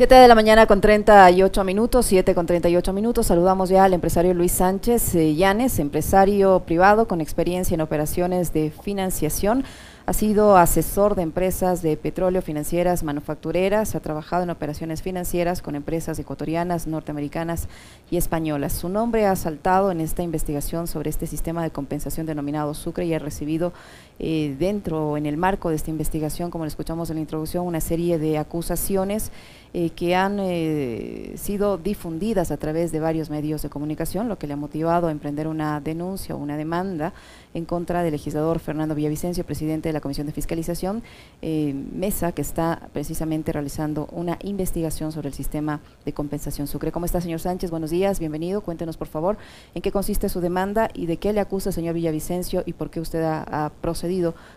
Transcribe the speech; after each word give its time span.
7 0.00 0.14
de 0.14 0.28
la 0.28 0.34
mañana 0.34 0.64
con 0.66 0.80
38 0.80 1.62
minutos, 1.62 2.06
7 2.06 2.34
con 2.34 2.46
38 2.46 2.90
minutos. 2.94 3.26
Saludamos 3.26 3.68
ya 3.68 3.84
al 3.84 3.92
empresario 3.92 4.32
Luis 4.32 4.52
Sánchez 4.52 5.14
eh, 5.14 5.34
Llanes, 5.34 5.78
empresario 5.78 6.60
privado 6.60 7.06
con 7.06 7.20
experiencia 7.20 7.74
en 7.74 7.82
operaciones 7.82 8.54
de 8.54 8.72
financiación. 8.82 9.62
Ha 10.06 10.14
sido 10.14 10.56
asesor 10.56 11.16
de 11.16 11.22
empresas 11.22 11.82
de 11.82 11.98
petróleo, 11.98 12.40
financieras, 12.40 13.02
manufactureras. 13.02 13.94
Ha 13.94 14.00
trabajado 14.00 14.42
en 14.42 14.48
operaciones 14.48 15.02
financieras 15.02 15.60
con 15.60 15.76
empresas 15.76 16.18
ecuatorianas, 16.18 16.86
norteamericanas 16.86 17.68
y 18.10 18.16
españolas. 18.16 18.72
Su 18.72 18.88
nombre 18.88 19.26
ha 19.26 19.36
saltado 19.36 19.90
en 19.90 20.00
esta 20.00 20.22
investigación 20.22 20.86
sobre 20.86 21.10
este 21.10 21.26
sistema 21.26 21.62
de 21.62 21.72
compensación 21.72 22.24
denominado 22.24 22.72
Sucre 22.72 23.04
y 23.04 23.12
ha 23.12 23.18
recibido 23.18 23.74
eh, 24.20 24.54
dentro, 24.58 25.16
en 25.16 25.24
el 25.24 25.38
marco 25.38 25.70
de 25.70 25.76
esta 25.76 25.90
investigación, 25.90 26.50
como 26.50 26.64
le 26.64 26.68
escuchamos 26.68 27.08
en 27.08 27.16
la 27.16 27.22
introducción, 27.22 27.66
una 27.66 27.80
serie 27.80 28.18
de 28.18 28.36
acusaciones 28.36 29.32
eh, 29.72 29.90
que 29.90 30.16
han 30.16 30.40
eh, 30.40 31.34
sido 31.36 31.78
difundidas 31.78 32.50
a 32.50 32.56
través 32.56 32.90
de 32.90 32.98
varios 32.98 33.30
medios 33.30 33.62
de 33.62 33.68
comunicación, 33.68 34.28
lo 34.28 34.36
que 34.36 34.48
le 34.48 34.54
ha 34.54 34.56
motivado 34.56 35.06
a 35.06 35.12
emprender 35.12 35.46
una 35.46 35.80
denuncia 35.80 36.34
o 36.34 36.38
una 36.38 36.56
demanda 36.56 37.12
en 37.54 37.64
contra 37.66 38.02
del 38.02 38.10
legislador 38.10 38.58
Fernando 38.58 38.96
Villavicencio, 38.96 39.44
presidente 39.44 39.88
de 39.88 39.92
la 39.92 40.00
Comisión 40.00 40.26
de 40.26 40.32
Fiscalización, 40.32 41.04
eh, 41.40 41.72
Mesa, 41.72 42.32
que 42.32 42.42
está 42.42 42.88
precisamente 42.92 43.52
realizando 43.52 44.08
una 44.10 44.38
investigación 44.42 45.12
sobre 45.12 45.28
el 45.28 45.34
sistema 45.34 45.78
de 46.04 46.12
compensación 46.12 46.66
Sucre. 46.66 46.90
¿Cómo 46.90 47.06
está, 47.06 47.20
señor 47.20 47.38
Sánchez? 47.38 47.70
Buenos 47.70 47.90
días, 47.90 48.18
bienvenido. 48.18 48.62
Cuéntenos, 48.62 48.96
por 48.96 49.06
favor, 49.06 49.38
en 49.76 49.82
qué 49.82 49.92
consiste 49.92 50.28
su 50.28 50.40
demanda 50.40 50.90
y 50.94 51.06
de 51.06 51.18
qué 51.18 51.32
le 51.32 51.38
acusa 51.38 51.70
señor 51.70 51.94
Villavicencio 51.94 52.64
y 52.66 52.72
por 52.72 52.90
qué 52.90 52.98
usted 52.98 53.22
ha 53.22 53.70
procedido 53.80 54.09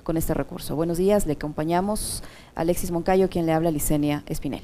con 0.04 0.18
este 0.18 0.34
recurso. 0.34 0.76
Buenos 0.76 0.98
días, 0.98 1.28
le 1.28 1.34
acompañamos 1.34 2.24
Alexis 2.56 2.90
Moncayo, 2.92 3.30
quien 3.30 3.46
le 3.46 3.54
habla 3.54 3.70
Licenia 3.70 4.24
Espinel. 4.26 4.64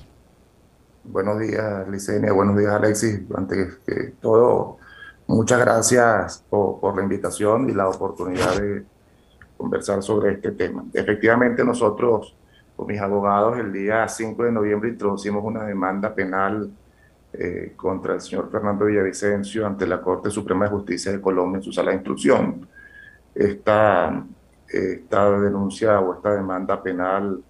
Buenos 1.04 1.40
días, 1.40 1.88
Licenia. 1.88 2.34
Buenos 2.34 2.58
días, 2.58 2.72
Alexis. 2.72 3.22
Antes 3.36 3.76
que 3.86 4.14
todo, 4.20 4.78
muchas 5.28 5.60
gracias 5.60 6.44
por, 6.50 6.96
la 6.96 7.04
invitación 7.04 7.70
y 7.70 7.74
la 7.74 7.88
oportunidad 7.88 8.60
de 8.60 8.84
conversar 9.58 10.02
sobre 10.02 10.34
este 10.34 10.52
tema. 10.52 10.84
Efectivamente, 10.94 11.64
nosotros, 11.64 12.36
con 12.76 12.88
mis 12.88 13.00
abogados, 13.00 13.60
el 13.60 13.72
día 13.72 14.08
5 14.08 14.44
de 14.44 14.52
noviembre 14.52 14.90
introducimos 14.90 15.44
una 15.44 15.66
demanda 15.66 16.16
penal 16.16 16.72
eh, 17.34 17.74
contra 17.76 18.16
el 18.16 18.22
señor 18.22 18.50
Fernando 18.52 18.86
Villavicencio 18.86 19.68
ante 19.68 19.86
la 19.86 20.02
Corte 20.02 20.32
Suprema 20.32 20.66
de 20.66 20.72
Justicia 20.72 21.12
de 21.12 21.22
Colombia 21.22 21.58
en 21.58 21.64
su 21.64 21.72
sala 21.72 21.92
de 21.92 21.98
instrucción. 21.98 22.68
Esta, 23.36 24.26
esta 24.70 25.40
denuncia 25.40 26.00
o 26.00 26.16
esta 26.16 26.34
demanda 26.36 26.82
penal 26.82 27.44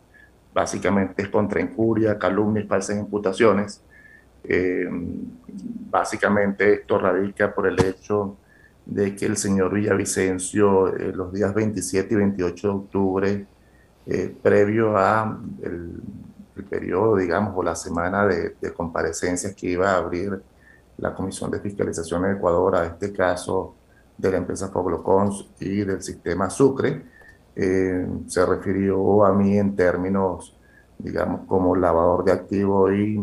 básicamente 0.53 1.21
es 1.23 1.29
contra 1.29 1.61
injuria, 1.61 2.17
calumnia 2.17 2.63
y 2.63 2.67
falsas 2.67 2.97
imputaciones. 2.97 3.81
Eh, 4.43 4.87
básicamente 5.89 6.73
esto 6.73 6.97
radica 6.97 7.53
por 7.53 7.67
el 7.67 7.79
hecho 7.83 8.37
de 8.85 9.15
que 9.15 9.25
el 9.25 9.37
señor 9.37 9.73
Villavicencio 9.73 10.95
eh, 10.95 11.11
los 11.13 11.31
días 11.33 11.53
27 11.53 12.13
y 12.13 12.17
28 12.17 12.67
de 12.67 12.73
octubre, 12.73 13.47
eh, 14.07 14.35
previo 14.41 14.97
a 14.97 15.39
el, 15.61 16.01
periodo, 16.69 17.15
digamos, 17.15 17.53
o 17.55 17.63
la 17.63 17.73
semana 17.73 18.27
de, 18.27 18.53
de, 18.59 18.73
comparecencias 18.73 19.55
que 19.55 19.67
iba 19.67 19.91
a 19.91 19.97
abrir 19.97 20.41
la 20.97 21.15
Comisión 21.15 21.49
de 21.49 21.61
Fiscalización 21.61 22.25
en 22.25 22.35
Ecuador, 22.35 22.75
a 22.75 22.85
este 22.85 23.13
caso 23.13 23.75
de 24.19 24.31
la 24.31 24.37
empresa 24.37 24.67
Foglocons 24.67 25.47
y 25.59 25.83
del 25.83 26.01
sistema 26.03 26.49
Sucre, 26.49 27.03
eh, 27.55 28.07
se 28.27 28.45
refirió 28.45 29.25
a 29.25 29.33
mí 29.33 29.57
en 29.57 29.75
términos, 29.75 30.55
digamos, 30.97 31.41
como 31.47 31.75
lavador 31.75 32.25
de 32.25 32.33
activos 32.33 32.91
y 32.93 33.19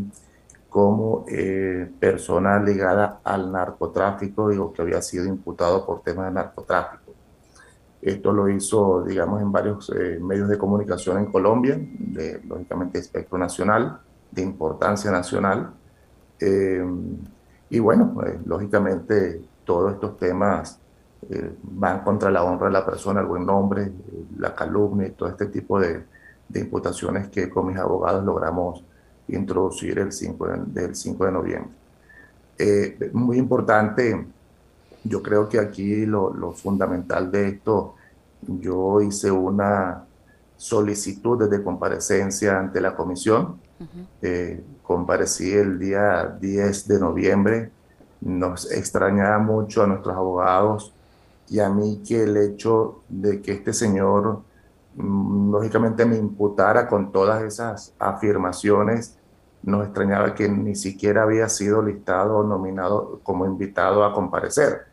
como 0.70 1.24
eh, 1.28 1.90
persona 2.00 2.58
ligada 2.62 3.20
al 3.24 3.52
narcotráfico, 3.52 4.48
digo, 4.48 4.72
que 4.72 4.82
había 4.82 5.02
sido 5.02 5.26
imputado 5.26 5.84
por 5.84 6.02
temas 6.02 6.26
de 6.26 6.32
narcotráfico. 6.32 7.12
Esto 8.00 8.32
lo 8.32 8.48
hizo, 8.48 9.02
digamos, 9.04 9.40
en 9.42 9.52
varios 9.52 9.90
eh, 9.90 10.18
medios 10.20 10.48
de 10.48 10.58
comunicación 10.58 11.18
en 11.18 11.26
Colombia, 11.26 11.78
de, 11.78 12.40
lógicamente, 12.46 12.98
espectro 12.98 13.38
nacional, 13.38 14.00
de 14.30 14.42
importancia 14.42 15.10
nacional. 15.10 15.72
y 17.70 17.78
bueno, 17.78 18.14
lógicamente, 18.44 19.40
todos 19.64 19.94
estos 19.94 20.16
temas 20.16 20.78
eh, 21.30 21.56
van 21.62 22.04
contra 22.04 22.30
la 22.30 22.44
honra 22.44 22.66
de 22.66 22.72
la 22.72 22.86
persona, 22.86 23.20
el 23.20 23.26
buen 23.26 23.44
nombre, 23.44 23.90
la 24.38 24.54
calumnia 24.54 25.08
y 25.08 25.12
todo 25.12 25.28
este 25.28 25.46
tipo 25.46 25.80
de, 25.80 26.04
de 26.48 26.60
imputaciones 26.60 27.28
que 27.28 27.50
con 27.50 27.66
mis 27.66 27.76
abogados 27.76 28.24
logramos 28.24 28.84
introducir 29.28 29.98
el 29.98 30.12
5 30.12 30.46
de, 30.46 30.82
del 30.82 30.94
5 30.94 31.24
de 31.24 31.32
noviembre. 31.32 31.70
Eh, 32.58 33.10
muy 33.12 33.38
importante, 33.38 34.26
yo 35.04 35.22
creo 35.22 35.48
que 35.48 35.58
aquí 35.58 36.06
lo, 36.06 36.32
lo, 36.32 36.52
fundamental 36.52 37.30
de 37.30 37.48
esto, 37.48 37.94
yo 38.42 39.00
hice 39.00 39.30
una 39.30 40.04
solicitud 40.56 41.48
de 41.50 41.62
comparecencia 41.62 42.58
ante 42.58 42.80
la 42.80 42.94
comisión, 42.96 43.60
eh, 44.22 44.64
comparecí 44.82 45.52
el 45.52 45.78
día 45.78 46.36
10 46.40 46.88
de 46.88 46.98
noviembre, 46.98 47.70
nos 48.22 48.70
extrañaba 48.72 49.38
mucho 49.38 49.82
a 49.82 49.86
nuestros 49.86 50.16
abogados 50.16 50.95
y 51.48 51.60
a 51.60 51.68
mí 51.68 52.02
que 52.06 52.24
el 52.24 52.36
hecho 52.36 53.02
de 53.08 53.40
que 53.40 53.52
este 53.52 53.72
señor 53.72 54.42
mm, 54.96 55.50
lógicamente 55.52 56.04
me 56.04 56.16
imputara 56.16 56.88
con 56.88 57.12
todas 57.12 57.42
esas 57.42 57.94
afirmaciones, 57.98 59.18
nos 59.62 59.84
extrañaba 59.84 60.34
que 60.34 60.48
ni 60.48 60.74
siquiera 60.76 61.22
había 61.24 61.48
sido 61.48 61.82
listado 61.82 62.38
o 62.38 62.44
nominado 62.44 63.20
como 63.22 63.46
invitado 63.46 64.04
a 64.04 64.12
comparecer. 64.12 64.86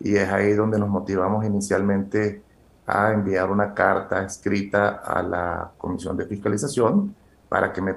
Y 0.00 0.16
es 0.16 0.28
ahí 0.30 0.52
donde 0.54 0.78
nos 0.78 0.88
motivamos 0.88 1.44
inicialmente 1.44 2.42
a 2.86 3.12
enviar 3.12 3.50
una 3.50 3.74
carta 3.74 4.22
escrita 4.24 5.02
a 5.04 5.22
la 5.22 5.72
Comisión 5.76 6.16
de 6.16 6.26
Fiscalización 6.26 7.14
para 7.48 7.72
que 7.72 7.82
me, 7.82 7.94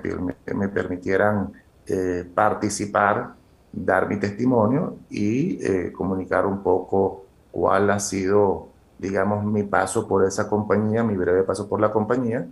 me 0.55 0.69
permitieran 0.69 1.53
eh, 1.85 2.23
participar, 2.35 3.33
dar 3.71 4.07
mi 4.07 4.17
testimonio 4.17 4.97
y 5.09 5.63
eh, 5.65 5.91
comunicar 5.91 6.45
un 6.45 6.61
poco 6.61 7.25
cuál 7.51 7.89
ha 7.89 7.99
sido, 7.99 8.69
digamos, 8.97 9.43
mi 9.45 9.63
paso 9.63 10.07
por 10.07 10.25
esa 10.25 10.47
compañía, 10.47 11.03
mi 11.03 11.15
breve 11.15 11.43
paso 11.43 11.67
por 11.67 11.79
la 11.79 11.91
compañía, 11.91 12.47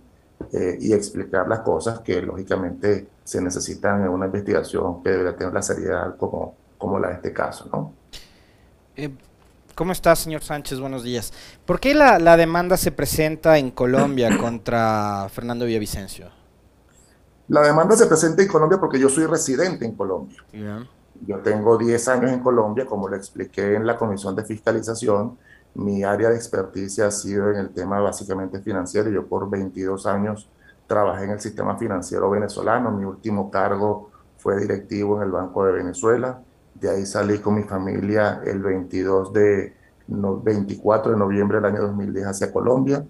eh, 0.52 0.78
y 0.80 0.92
explicar 0.92 1.48
las 1.48 1.60
cosas 1.60 2.00
que 2.00 2.22
lógicamente 2.22 3.08
se 3.24 3.40
necesitan 3.42 4.02
en 4.02 4.08
una 4.08 4.26
investigación 4.26 5.02
que 5.02 5.10
debería 5.10 5.36
tener 5.36 5.52
la 5.52 5.62
seriedad 5.62 6.16
como, 6.16 6.54
como 6.78 6.98
la 6.98 7.08
de 7.08 7.14
este 7.14 7.32
caso, 7.32 7.68
¿no? 7.72 7.92
Eh, 8.96 9.10
¿Cómo 9.74 9.92
está, 9.92 10.16
señor 10.16 10.42
Sánchez? 10.42 10.80
Buenos 10.80 11.02
días. 11.02 11.32
¿Por 11.64 11.78
qué 11.78 11.94
la, 11.94 12.18
la 12.18 12.36
demanda 12.36 12.76
se 12.76 12.92
presenta 12.92 13.58
en 13.58 13.70
Colombia 13.70 14.36
contra 14.40 15.28
Fernando 15.30 15.66
Villavicencio? 15.66 16.30
La 17.48 17.62
demanda 17.62 17.96
se 17.96 18.06
presenta 18.06 18.42
en 18.42 18.48
Colombia 18.48 18.78
porque 18.78 18.98
yo 18.98 19.08
soy 19.08 19.26
residente 19.26 19.84
en 19.84 19.94
Colombia. 19.94 20.42
Yo 21.26 21.38
tengo 21.40 21.76
10 21.76 22.08
años 22.08 22.32
en 22.32 22.40
Colombia, 22.40 22.86
como 22.86 23.08
le 23.08 23.16
expliqué 23.16 23.74
en 23.74 23.86
la 23.86 23.96
Comisión 23.96 24.36
de 24.36 24.44
Fiscalización. 24.44 25.36
Mi 25.74 26.04
área 26.04 26.30
de 26.30 26.36
experticia 26.36 27.06
ha 27.06 27.10
sido 27.10 27.50
en 27.50 27.56
el 27.56 27.70
tema 27.70 28.00
básicamente 28.00 28.60
financiero. 28.60 29.10
Yo 29.10 29.26
por 29.26 29.48
22 29.50 30.06
años 30.06 30.48
trabajé 30.86 31.24
en 31.24 31.30
el 31.30 31.40
sistema 31.40 31.76
financiero 31.76 32.30
venezolano. 32.30 32.90
Mi 32.90 33.04
último 33.04 33.50
cargo 33.50 34.10
fue 34.38 34.58
directivo 34.60 35.16
en 35.16 35.24
el 35.24 35.30
Banco 35.30 35.64
de 35.64 35.72
Venezuela. 35.72 36.40
De 36.74 36.90
ahí 36.90 37.06
salí 37.06 37.38
con 37.38 37.54
mi 37.56 37.64
familia 37.64 38.40
el 38.44 38.62
22 38.62 39.32
de, 39.32 39.74
24 40.06 41.12
de 41.12 41.18
noviembre 41.18 41.58
del 41.58 41.66
año 41.66 41.82
2010 41.82 42.26
hacia 42.26 42.52
Colombia. 42.52 43.04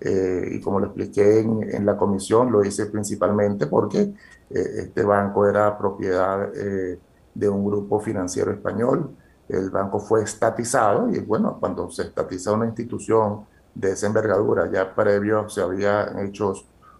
Eh, 0.00 0.52
y 0.52 0.60
como 0.60 0.80
lo 0.80 0.86
expliqué 0.86 1.40
en, 1.40 1.62
en, 1.62 1.84
la 1.84 1.96
comisión, 1.96 2.50
lo 2.50 2.64
hice 2.64 2.86
principalmente 2.86 3.66
porque 3.66 4.00
eh, 4.00 4.14
este 4.48 5.04
banco 5.04 5.46
era 5.46 5.76
propiedad 5.76 6.50
eh, 6.54 6.98
de 7.40 7.48
un 7.48 7.64
grupo 7.64 7.98
financiero 8.00 8.52
español. 8.52 9.16
El 9.48 9.70
banco 9.70 9.98
fue 9.98 10.22
estatizado 10.22 11.08
y 11.10 11.18
bueno, 11.20 11.56
cuando 11.58 11.90
se 11.90 12.02
estatiza 12.02 12.52
una 12.52 12.66
institución 12.66 13.46
de 13.74 13.92
esa 13.92 14.06
envergadura, 14.06 14.70
ya 14.70 14.94
previo 14.94 15.48
se 15.48 15.62
habían 15.62 16.18
hecho 16.20 16.52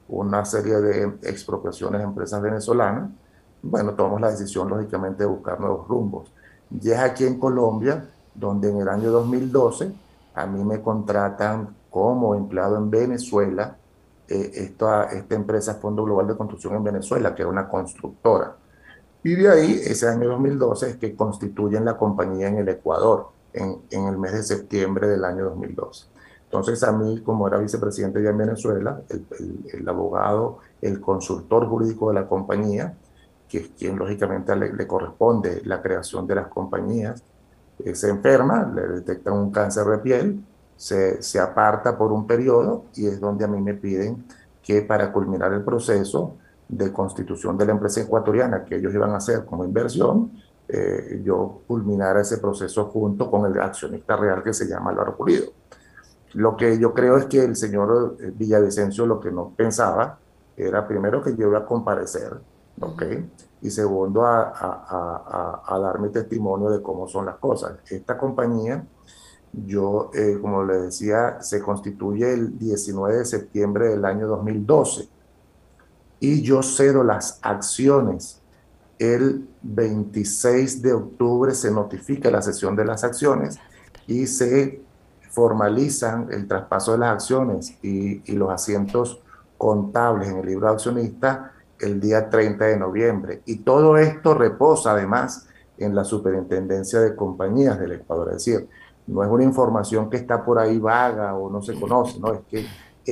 una 0.08 0.44
serie 0.44 0.80
de 0.80 1.04
expropiaciones 1.22 2.00
a 2.00 2.04
empresas 2.04 2.40
venezolanas, 2.42 3.10
bueno, 3.62 3.92
tomamos 3.92 4.20
la 4.20 4.30
decisión 4.30 4.68
lógicamente 4.68 5.22
de 5.22 5.26
buscar 5.28 5.60
nuevos 5.60 5.86
rumbos. 5.86 6.32
Y 6.80 6.90
es 6.90 6.98
aquí 6.98 7.24
en 7.24 7.38
Colombia 7.38 8.08
donde 8.34 8.70
en 8.70 8.78
el 8.78 8.88
año 8.88 9.10
2012 9.10 9.92
a 10.34 10.46
mí 10.46 10.64
me 10.64 10.80
contratan 10.80 11.76
como 11.90 12.34
empleado 12.34 12.78
en 12.78 12.90
Venezuela 12.90 13.76
eh, 14.26 14.50
esta, 14.54 15.04
esta 15.06 15.34
empresa 15.34 15.74
Fondo 15.74 16.04
Global 16.04 16.28
de 16.28 16.36
Construcción 16.36 16.74
en 16.76 16.84
Venezuela, 16.84 17.34
que 17.34 17.42
era 17.42 17.50
una 17.50 17.68
constructora. 17.68 18.56
Y 19.22 19.34
de 19.34 19.50
ahí, 19.50 19.80
ese 19.84 20.08
año 20.08 20.28
2012 20.30 20.90
es 20.90 20.96
que 20.96 21.14
constituyen 21.14 21.84
la 21.84 21.96
compañía 21.96 22.48
en 22.48 22.58
el 22.58 22.68
Ecuador, 22.68 23.28
en, 23.52 23.82
en, 23.90 24.06
el 24.06 24.16
mes 24.16 24.32
de 24.32 24.42
septiembre 24.42 25.08
del 25.08 25.24
año 25.24 25.44
2012. 25.44 26.06
Entonces 26.44 26.82
a 26.82 26.92
mí, 26.92 27.20
como 27.20 27.46
era 27.46 27.58
vicepresidente 27.58 28.22
ya 28.22 28.30
en 28.30 28.38
Venezuela, 28.38 29.02
el, 29.08 29.26
el, 29.38 29.80
el 29.80 29.88
abogado, 29.88 30.58
el 30.80 31.00
consultor 31.00 31.68
jurídico 31.68 32.08
de 32.08 32.14
la 32.14 32.26
compañía, 32.26 32.94
que 33.50 33.58
es 33.58 33.70
quien 33.76 33.98
lógicamente 33.98 34.54
le, 34.56 34.86
corresponde 34.86 35.60
la 35.64 35.82
creación 35.82 36.26
de 36.26 36.36
las 36.36 36.48
compañías, 36.48 37.22
eh, 37.84 37.94
se 37.94 38.08
enferma, 38.08 38.72
le 38.74 38.82
detectan 38.88 39.34
un 39.34 39.50
cáncer 39.50 39.84
de 39.86 39.98
piel, 39.98 40.44
se, 40.76 41.20
se 41.20 41.38
aparta 41.38 41.98
por 41.98 42.12
un 42.12 42.26
periodo 42.26 42.84
y 42.94 43.06
es 43.06 43.20
donde 43.20 43.44
a 43.44 43.48
mí 43.48 43.60
me 43.60 43.74
piden 43.74 44.24
que 44.62 44.82
para 44.82 45.12
culminar 45.12 45.52
el 45.52 45.62
proceso 45.62 46.36
de 46.70 46.92
constitución 46.92 47.58
de 47.58 47.66
la 47.66 47.72
empresa 47.72 48.00
ecuatoriana 48.00 48.64
que 48.64 48.76
ellos 48.76 48.94
iban 48.94 49.10
a 49.10 49.16
hacer 49.16 49.44
como 49.44 49.64
inversión, 49.64 50.30
eh, 50.68 51.20
yo 51.24 51.62
culminara 51.66 52.20
ese 52.20 52.38
proceso 52.38 52.84
junto 52.86 53.28
con 53.28 53.44
el 53.44 53.60
accionista 53.60 54.16
real 54.16 54.42
que 54.42 54.54
se 54.54 54.68
llama 54.68 54.90
Álvaro 54.90 55.16
Pulido. 55.16 55.46
Lo 56.34 56.56
que 56.56 56.78
yo 56.78 56.94
creo 56.94 57.16
es 57.16 57.24
que 57.24 57.42
el 57.42 57.56
señor 57.56 58.16
eh, 58.20 58.32
Villavicencio 58.32 59.04
lo 59.04 59.18
que 59.18 59.32
no 59.32 59.52
pensaba 59.56 60.18
era 60.56 60.86
primero 60.86 61.20
que 61.22 61.34
yo 61.34 61.48
iba 61.48 61.58
a 61.58 61.66
comparecer, 61.66 62.38
¿ok? 62.80 63.02
Y 63.62 63.70
segundo, 63.70 64.24
a, 64.24 64.42
a, 64.42 65.62
a, 65.66 65.74
a 65.74 65.78
dar 65.80 65.98
mi 65.98 66.10
testimonio 66.10 66.70
de 66.70 66.80
cómo 66.80 67.08
son 67.08 67.26
las 67.26 67.36
cosas. 67.36 67.78
Esta 67.90 68.16
compañía, 68.16 68.86
yo, 69.52 70.10
eh, 70.14 70.38
como 70.40 70.62
le 70.62 70.82
decía, 70.82 71.42
se 71.42 71.60
constituye 71.60 72.32
el 72.32 72.56
19 72.56 73.18
de 73.18 73.24
septiembre 73.24 73.88
del 73.88 74.04
año 74.04 74.28
2012 74.28 75.19
y 76.20 76.42
yo 76.42 76.62
cedo 76.62 77.02
las 77.02 77.38
acciones. 77.42 78.40
El 78.98 79.48
26 79.62 80.82
de 80.82 80.92
octubre 80.92 81.54
se 81.54 81.70
notifica 81.70 82.30
la 82.30 82.42
sesión 82.42 82.76
de 82.76 82.84
las 82.84 83.02
acciones 83.02 83.58
y 84.06 84.26
se 84.26 84.82
formalizan 85.30 86.28
el 86.30 86.46
traspaso 86.46 86.92
de 86.92 86.98
las 86.98 87.12
acciones 87.12 87.78
y, 87.82 88.22
y 88.30 88.36
los 88.36 88.50
asientos 88.50 89.20
contables 89.56 90.28
en 90.28 90.38
el 90.38 90.46
libro 90.46 90.66
de 90.66 90.72
accionista 90.74 91.52
el 91.78 91.98
día 91.98 92.28
30 92.28 92.64
de 92.66 92.76
noviembre. 92.78 93.42
Y 93.46 93.58
todo 93.58 93.96
esto 93.96 94.34
reposa 94.34 94.92
además 94.92 95.48
en 95.78 95.94
la 95.94 96.04
superintendencia 96.04 97.00
de 97.00 97.16
compañías 97.16 97.78
del 97.78 97.92
Ecuador. 97.92 98.28
Es 98.28 98.44
decir, 98.44 98.68
no 99.06 99.24
es 99.24 99.30
una 99.30 99.44
información 99.44 100.08
que 100.08 100.18
está 100.18 100.44
por 100.44 100.58
ahí 100.58 100.78
vaga 100.78 101.34
o 101.34 101.50
no 101.50 101.62
se 101.62 101.78
conoce, 101.78 102.20
no, 102.20 102.32
es 102.32 102.40
que 102.48 102.66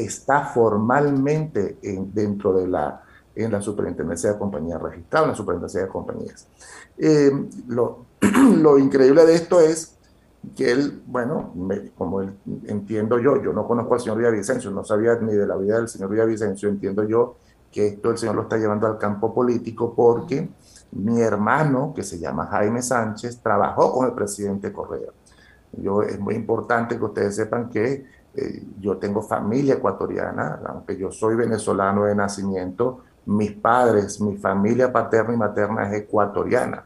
está 0.04 0.46
formalmente 0.46 1.78
en, 1.82 2.12
dentro 2.12 2.52
de 2.52 2.68
la, 2.68 3.02
en 3.34 3.52
la 3.52 3.60
superintendencia 3.60 4.32
de 4.32 4.38
compañías, 4.38 4.80
registrado 4.80 5.26
en 5.26 5.30
la 5.30 5.36
superintendencia 5.36 5.82
de 5.82 5.88
compañías. 5.88 6.46
Eh, 6.96 7.30
lo, 7.68 8.06
lo, 8.56 8.78
increíble 8.78 9.24
de 9.24 9.34
esto 9.34 9.60
es 9.60 9.96
que 10.56 10.70
él, 10.70 11.02
bueno, 11.06 11.52
como 11.96 12.20
él, 12.20 12.32
entiendo 12.66 13.18
yo, 13.18 13.42
yo 13.42 13.52
no 13.52 13.66
conozco 13.66 13.94
al 13.94 14.00
señor 14.00 14.18
Villavicencio, 14.18 14.70
no 14.70 14.84
sabía 14.84 15.16
ni 15.16 15.34
de 15.34 15.46
la 15.46 15.56
vida 15.56 15.76
del 15.76 15.88
señor 15.88 16.10
Villavicencio, 16.10 16.68
entiendo 16.68 17.04
yo 17.04 17.36
que 17.70 17.88
esto 17.88 18.10
el 18.10 18.18
señor 18.18 18.34
lo 18.34 18.42
está 18.42 18.56
llevando 18.56 18.86
al 18.86 18.98
campo 18.98 19.34
político 19.34 19.94
porque 19.94 20.48
mi 20.92 21.20
hermano, 21.20 21.92
que 21.94 22.02
se 22.02 22.18
llama 22.18 22.46
Jaime 22.46 22.82
Sánchez, 22.82 23.40
trabajó 23.42 23.92
con 23.92 24.06
el 24.06 24.12
presidente 24.12 24.72
Correa. 24.72 25.10
Yo, 25.72 26.02
es 26.02 26.18
muy 26.18 26.34
importante 26.34 26.96
que 26.96 27.04
ustedes 27.04 27.36
sepan 27.36 27.68
que 27.68 28.06
eh, 28.34 28.62
yo 28.80 28.96
tengo 28.98 29.22
familia 29.22 29.74
ecuatoriana, 29.74 30.60
aunque 30.66 30.96
yo 30.96 31.10
soy 31.10 31.34
venezolano 31.36 32.04
de 32.04 32.14
nacimiento, 32.14 33.00
mis 33.26 33.52
padres, 33.52 34.20
mi 34.20 34.36
familia 34.36 34.92
paterna 34.92 35.34
y 35.34 35.36
materna 35.36 35.88
es 35.88 36.02
ecuatoriana. 36.02 36.84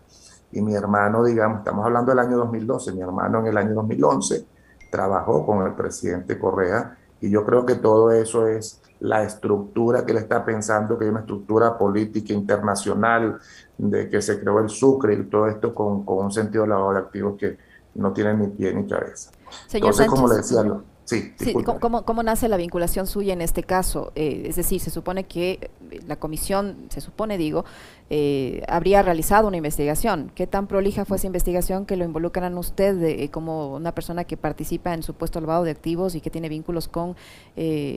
Y 0.50 0.60
mi 0.60 0.74
hermano, 0.74 1.24
digamos, 1.24 1.58
estamos 1.58 1.84
hablando 1.84 2.10
del 2.10 2.18
año 2.18 2.36
2012, 2.38 2.92
mi 2.92 3.00
hermano 3.00 3.40
en 3.40 3.46
el 3.46 3.56
año 3.56 3.74
2011 3.74 4.46
trabajó 4.90 5.46
con 5.46 5.66
el 5.66 5.72
presidente 5.74 6.38
Correa 6.38 6.98
y 7.20 7.30
yo 7.30 7.44
creo 7.46 7.64
que 7.64 7.76
todo 7.76 8.10
eso 8.10 8.46
es 8.46 8.82
la 9.00 9.22
estructura 9.22 10.04
que 10.04 10.12
él 10.12 10.18
está 10.18 10.44
pensando, 10.44 10.98
que 10.98 11.04
hay 11.04 11.10
una 11.10 11.20
estructura 11.20 11.78
política 11.78 12.32
internacional, 12.32 13.38
de 13.78 14.08
que 14.08 14.20
se 14.20 14.38
creó 14.38 14.60
el 14.60 14.68
Sucre 14.68 15.14
y 15.14 15.24
todo 15.24 15.48
esto 15.48 15.74
con, 15.74 16.04
con 16.04 16.26
un 16.26 16.32
sentido 16.32 16.64
de 16.64 16.70
lavado 16.70 16.92
de 16.92 16.98
activos 16.98 17.36
que 17.38 17.58
no 17.94 18.12
tiene 18.12 18.34
ni 18.34 18.48
pie 18.48 18.72
ni 18.74 18.86
cabeza. 18.86 19.30
Señor 19.66 19.90
Entonces, 19.90 20.06
como 20.06 20.28
le 20.28 20.36
decía, 20.36 20.62
Sí, 21.04 21.34
¿cómo, 21.64 22.22
nace 22.22 22.48
la 22.48 22.56
vinculación 22.56 23.06
suya 23.06 23.32
en 23.32 23.42
este 23.42 23.64
caso? 23.64 24.12
Eh, 24.14 24.44
es 24.46 24.56
decir, 24.56 24.80
se 24.80 24.90
supone 24.90 25.24
que 25.24 25.70
eh, 25.90 26.00
la 26.06 26.16
comisión, 26.16 26.86
se 26.90 27.00
supone, 27.00 27.36
digo, 27.38 27.64
eh, 28.08 28.62
habría 28.68 29.02
realizado 29.02 29.48
una 29.48 29.56
investigación. 29.56 30.30
¿Qué 30.34 30.46
tan 30.46 30.68
prolija 30.68 31.04
fue 31.04 31.16
esa 31.16 31.26
investigación 31.26 31.86
que 31.86 31.96
lo 31.96 32.04
involucran 32.04 32.56
usted 32.56 33.30
como 33.30 33.74
una 33.74 33.94
persona 33.94 34.24
que 34.24 34.36
participa 34.36 34.94
en 34.94 35.02
supuesto 35.02 35.40
lavado 35.40 35.64
de 35.64 35.72
activos 35.72 36.14
y 36.14 36.20
que 36.20 36.30
tiene 36.30 36.48
vínculos 36.48 36.88
con, 36.88 37.16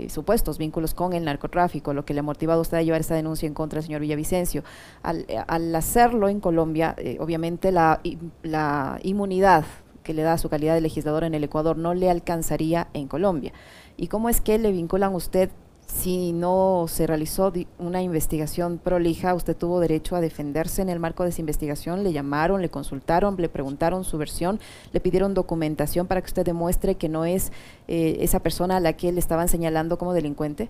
supuestos 0.09 0.57
vínculos 0.57 0.93
con 0.93 1.13
el 1.13 1.25
narcotráfico, 1.25 1.93
lo 1.93 2.05
que 2.05 2.13
le 2.13 2.21
ha 2.21 2.23
motivado 2.23 2.59
a 2.59 2.61
usted 2.61 2.77
a 2.77 2.81
llevar 2.81 3.01
esa 3.01 3.15
denuncia 3.15 3.45
en 3.45 3.53
contra 3.53 3.77
del 3.77 3.85
señor 3.85 4.01
Villavicencio? 4.01 4.63
Al, 5.03 5.25
al 5.47 5.75
hacerlo 5.75 6.27
en 6.29 6.39
Colombia, 6.39 6.95
obviamente 7.19 7.71
la, 7.71 8.01
la 8.41 8.99
inmunidad 9.03 9.65
que 10.05 10.13
le 10.13 10.21
da 10.21 10.37
su 10.37 10.47
calidad 10.47 10.75
de 10.75 10.81
legislador 10.81 11.25
en 11.25 11.33
el 11.33 11.43
Ecuador 11.43 11.75
no 11.77 11.93
le 11.93 12.09
alcanzaría 12.09 12.87
en 12.93 13.09
Colombia. 13.09 13.51
¿Y 13.97 14.07
cómo 14.07 14.29
es 14.29 14.39
que 14.39 14.57
le 14.57 14.71
vinculan 14.71 15.11
a 15.11 15.15
usted 15.17 15.49
si 15.87 16.33
no 16.33 16.85
se 16.87 17.05
realizó 17.05 17.53
una 17.77 18.01
investigación 18.01 18.79
prolija, 18.79 19.33
usted 19.33 19.55
tuvo 19.55 19.79
derecho 19.79 20.15
a 20.15 20.21
defenderse 20.21 20.81
en 20.81 20.89
el 20.89 20.99
marco 20.99 21.23
de 21.23 21.29
esa 21.29 21.41
investigación, 21.41 22.03
le 22.03 22.11
llamaron, 22.11 22.61
le 22.61 22.69
consultaron, 22.69 23.35
le 23.37 23.49
preguntaron 23.49 24.03
su 24.03 24.17
versión, 24.17 24.59
le 24.93 24.99
pidieron 24.99 25.33
documentación 25.33 26.07
para 26.07 26.21
que 26.21 26.27
usted 26.27 26.45
demuestre 26.45 26.95
que 26.95 27.07
no 27.07 27.25
es 27.25 27.51
eh, 27.87 28.17
esa 28.21 28.39
persona 28.39 28.77
a 28.77 28.79
la 28.79 28.93
que 28.93 29.11
le 29.11 29.19
estaban 29.19 29.47
señalando 29.47 29.97
como 29.97 30.13
delincuente? 30.13 30.69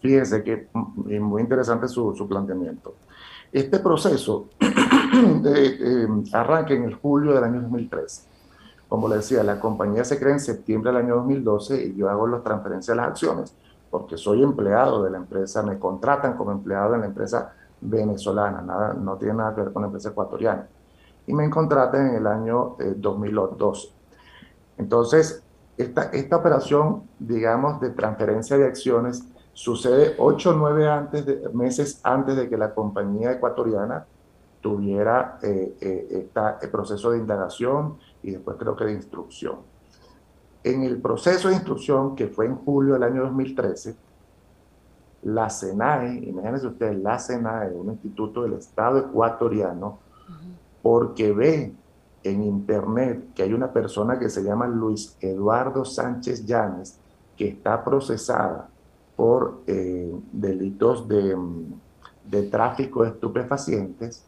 Fíjese 0.00 0.42
que 0.42 0.68
mm, 0.72 1.10
es 1.10 1.20
muy 1.20 1.42
interesante 1.42 1.88
su, 1.88 2.14
su 2.14 2.28
planteamiento. 2.28 2.96
Este 3.52 3.78
proceso 3.78 4.48
eh, 5.44 6.06
arranca 6.32 6.74
en 6.74 6.84
el 6.84 6.94
julio 6.94 7.34
del 7.34 7.44
año 7.44 7.62
2013. 7.62 8.22
Como 8.88 9.08
le 9.08 9.16
decía, 9.16 9.42
la 9.42 9.60
compañía 9.60 10.04
se 10.04 10.18
crea 10.18 10.32
en 10.32 10.40
septiembre 10.40 10.92
del 10.92 11.02
año 11.04 11.16
2012 11.16 11.86
y 11.86 11.96
yo 11.96 12.10
hago 12.10 12.26
las 12.26 12.42
transferencias 12.42 12.96
de 12.96 13.02
las 13.02 13.10
acciones 13.10 13.54
porque 13.90 14.16
soy 14.16 14.42
empleado 14.42 15.02
de 15.02 15.10
la 15.10 15.18
empresa, 15.18 15.62
me 15.62 15.78
contratan 15.78 16.36
como 16.36 16.52
empleado 16.52 16.94
en 16.94 17.00
la 17.00 17.06
empresa 17.08 17.52
venezolana, 17.80 18.62
nada, 18.62 18.94
no 18.94 19.16
tiene 19.16 19.34
nada 19.34 19.54
que 19.54 19.62
ver 19.62 19.72
con 19.72 19.82
la 19.82 19.86
empresa 19.88 20.10
ecuatoriana. 20.10 20.68
Y 21.26 21.34
me 21.34 21.50
contratan 21.50 22.08
en 22.08 22.14
el 22.16 22.26
año 22.26 22.76
2012. 22.96 23.86
Eh, 23.86 23.90
Entonces, 24.78 25.42
esta, 25.76 26.04
esta 26.12 26.36
operación, 26.36 27.02
digamos, 27.18 27.80
de 27.80 27.90
transferencia 27.90 28.56
de 28.56 28.66
acciones 28.66 29.24
sucede 29.52 30.14
ocho 30.18 30.50
o 30.50 30.52
nueve 30.54 30.88
meses 31.52 32.00
antes 32.04 32.36
de 32.36 32.48
que 32.48 32.56
la 32.56 32.74
compañía 32.74 33.32
ecuatoriana 33.32 34.06
tuviera 34.60 35.38
eh, 35.42 35.76
eh, 35.80 36.30
el 36.62 36.70
proceso 36.70 37.10
de 37.10 37.18
indagación 37.18 37.96
y 38.22 38.32
después 38.32 38.56
creo 38.58 38.76
que 38.76 38.84
de 38.84 38.92
instrucción. 38.92 39.56
En 40.62 40.82
el 40.82 41.00
proceso 41.00 41.48
de 41.48 41.54
instrucción, 41.54 42.14
que 42.14 42.28
fue 42.28 42.46
en 42.46 42.56
julio 42.56 42.94
del 42.94 43.04
año 43.04 43.22
2013, 43.22 43.96
la 45.22 45.48
SENAE, 45.48 46.24
imagínense 46.24 46.66
ustedes, 46.66 46.98
la 46.98 47.18
SENAE, 47.18 47.74
un 47.74 47.90
instituto 47.90 48.42
del 48.42 48.54
Estado 48.54 48.98
ecuatoriano, 48.98 49.98
porque 50.82 51.32
ve 51.32 51.74
en 52.22 52.42
internet 52.42 53.32
que 53.34 53.42
hay 53.42 53.52
una 53.52 53.72
persona 53.72 54.18
que 54.18 54.28
se 54.28 54.42
llama 54.42 54.66
Luis 54.66 55.16
Eduardo 55.20 55.84
Sánchez 55.84 56.44
Llanes, 56.44 56.98
que 57.36 57.48
está 57.48 57.82
procesada 57.82 58.68
por 59.16 59.62
eh, 59.66 60.14
delitos 60.32 61.06
de, 61.08 61.36
de, 62.24 62.42
tráfico 62.44 63.02
de 63.02 63.10
estupefacientes, 63.10 64.24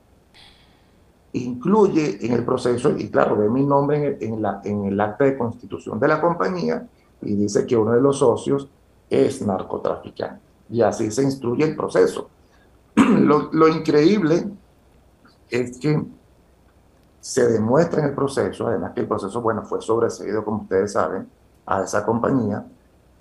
incluye 1.32 2.24
en 2.24 2.32
el 2.32 2.44
proceso, 2.44 2.90
y 2.96 3.08
claro, 3.08 3.36
ve 3.36 3.48
mi 3.48 3.64
nombre 3.64 4.18
en, 4.20 4.42
la, 4.42 4.60
en 4.64 4.84
el 4.84 5.00
acta 5.00 5.24
de 5.24 5.36
constitución 5.36 5.98
de 5.98 6.08
la 6.08 6.20
compañía 6.20 6.86
y 7.22 7.34
dice 7.34 7.66
que 7.66 7.76
uno 7.76 7.92
de 7.92 8.00
los 8.00 8.18
socios 8.18 8.68
es 9.08 9.42
narcotraficante. 9.42 10.40
Y 10.70 10.82
así 10.82 11.10
se 11.10 11.22
instruye 11.22 11.64
el 11.64 11.76
proceso. 11.76 12.28
lo, 12.96 13.50
lo 13.52 13.68
increíble 13.68 14.44
es 15.48 15.78
que 15.78 16.02
se 17.20 17.48
demuestra 17.48 18.00
en 18.00 18.08
el 18.08 18.14
proceso, 18.14 18.66
además 18.66 18.92
que 18.92 19.02
el 19.02 19.08
proceso, 19.08 19.40
bueno, 19.40 19.62
fue 19.62 19.80
sobreseído, 19.80 20.44
como 20.44 20.62
ustedes 20.62 20.92
saben, 20.92 21.28
a 21.64 21.82
esa 21.82 22.04
compañía, 22.04 22.66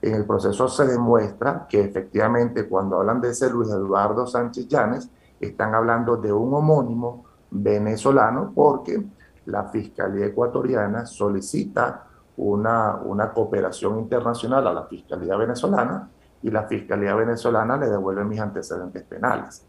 en 0.02 0.16
el 0.16 0.26
proceso 0.26 0.68
se 0.68 0.88
demuestra 0.88 1.68
que 1.70 1.82
efectivamente 1.82 2.68
cuando 2.68 2.98
hablan 3.00 3.22
de 3.22 3.30
ese 3.30 3.50
Luis 3.50 3.70
Eduardo 3.70 4.26
Sánchez 4.26 4.68
Llanes, 4.68 5.10
están 5.40 5.76
hablando 5.76 6.18
de 6.18 6.34
un 6.34 6.54
homónimo 6.54 7.26
venezolano 7.52 8.52
porque 8.56 9.02
la 9.46 9.66
Fiscalía 9.66 10.26
ecuatoriana 10.26 11.06
solicita 11.06 12.08
una, 12.38 12.96
una 12.96 13.32
cooperación 13.32 14.00
internacional 14.00 14.68
a 14.68 14.74
la 14.74 14.86
Fiscalía 14.86 15.36
venezolana 15.36 16.10
y 16.42 16.50
la 16.50 16.64
Fiscalía 16.64 17.14
venezolana 17.14 17.78
le 17.78 17.88
devuelve 17.88 18.24
mis 18.26 18.40
antecedentes 18.40 19.04
penales. 19.04 19.66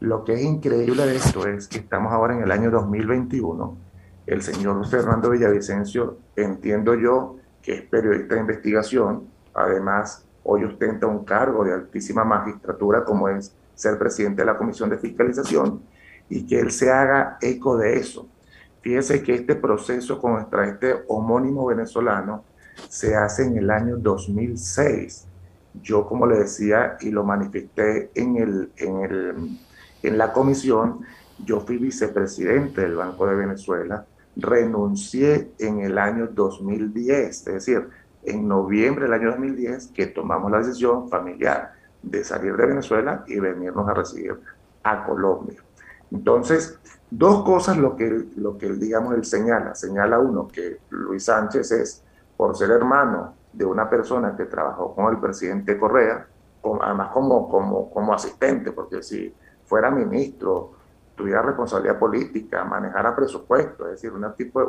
Lo 0.00 0.24
que 0.24 0.34
es 0.34 0.42
increíble 0.42 1.06
de 1.06 1.16
esto 1.16 1.46
es 1.46 1.68
que 1.68 1.78
estamos 1.78 2.12
ahora 2.12 2.34
en 2.34 2.42
el 2.42 2.50
año 2.50 2.70
2021. 2.70 3.76
El 4.26 4.42
señor 4.42 4.86
Fernando 4.86 5.30
Villavicencio, 5.30 6.18
entiendo 6.36 6.94
yo 6.94 7.36
que 7.62 7.74
es 7.74 7.82
periodista 7.82 8.34
de 8.34 8.40
investigación, 8.40 9.30
Además, 9.54 10.24
hoy 10.44 10.64
ostenta 10.64 11.06
un 11.06 11.24
cargo 11.24 11.64
de 11.64 11.72
altísima 11.72 12.24
magistratura 12.24 13.04
como 13.04 13.28
es 13.28 13.54
ser 13.74 13.98
presidente 13.98 14.42
de 14.42 14.46
la 14.46 14.56
Comisión 14.56 14.90
de 14.90 14.98
Fiscalización 14.98 15.82
y 16.30 16.46
que 16.46 16.60
él 16.60 16.70
se 16.70 16.90
haga 16.90 17.36
eco 17.42 17.76
de 17.76 17.98
eso. 17.98 18.26
Fíjese 18.80 19.22
que 19.22 19.34
este 19.34 19.56
proceso 19.56 20.18
contra 20.18 20.66
este 20.66 21.04
homónimo 21.08 21.66
venezolano 21.66 22.44
se 22.88 23.14
hace 23.14 23.44
en 23.44 23.58
el 23.58 23.70
año 23.70 23.98
2006. 23.98 25.26
Yo, 25.82 26.06
como 26.06 26.26
le 26.26 26.38
decía 26.38 26.96
y 27.00 27.10
lo 27.10 27.24
manifesté 27.24 28.10
en, 28.14 28.36
el, 28.36 28.72
en, 28.76 29.00
el, 29.00 29.58
en 30.02 30.18
la 30.18 30.32
comisión, 30.32 31.00
yo 31.44 31.60
fui 31.60 31.76
vicepresidente 31.76 32.80
del 32.82 32.96
Banco 32.96 33.26
de 33.26 33.34
Venezuela, 33.34 34.06
renuncié 34.36 35.52
en 35.58 35.80
el 35.80 35.98
año 35.98 36.28
2010, 36.28 37.28
es 37.28 37.44
decir, 37.44 37.88
en 38.22 38.46
noviembre 38.46 39.04
del 39.04 39.14
año 39.14 39.30
2010 39.30 39.88
que 39.88 40.06
tomamos 40.06 40.50
la 40.50 40.58
decisión 40.58 41.08
familiar 41.08 41.72
de 42.02 42.24
salir 42.24 42.56
de 42.56 42.66
Venezuela 42.66 43.24
y 43.26 43.38
venirnos 43.38 43.88
a 43.88 43.94
recibir 43.94 44.38
a 44.82 45.04
Colombia. 45.04 45.62
Entonces, 46.10 46.78
dos 47.10 47.44
cosas 47.44 47.76
lo 47.76 47.96
que, 47.96 48.28
lo 48.36 48.58
que 48.58 48.72
digamos, 48.72 49.14
él 49.14 49.24
señala. 49.24 49.74
Señala 49.74 50.18
uno 50.18 50.48
que 50.48 50.78
Luis 50.90 51.24
Sánchez 51.24 51.72
es, 51.72 52.02
por 52.36 52.56
ser 52.56 52.70
hermano 52.70 53.34
de 53.52 53.64
una 53.64 53.88
persona 53.88 54.36
que 54.36 54.46
trabajó 54.46 54.94
con 54.94 55.12
el 55.12 55.20
presidente 55.20 55.78
Correa, 55.78 56.26
además 56.82 57.10
como, 57.12 57.48
como, 57.48 57.90
como 57.90 58.12
asistente, 58.14 58.72
porque 58.72 59.02
si 59.02 59.34
fuera 59.64 59.90
ministro, 59.90 60.72
tuviera 61.14 61.42
responsabilidad 61.42 61.98
política, 61.98 62.64
manejara 62.64 63.14
presupuesto, 63.14 63.86
es 63.86 63.92
decir, 63.92 64.12
una, 64.12 64.32
tipo 64.34 64.60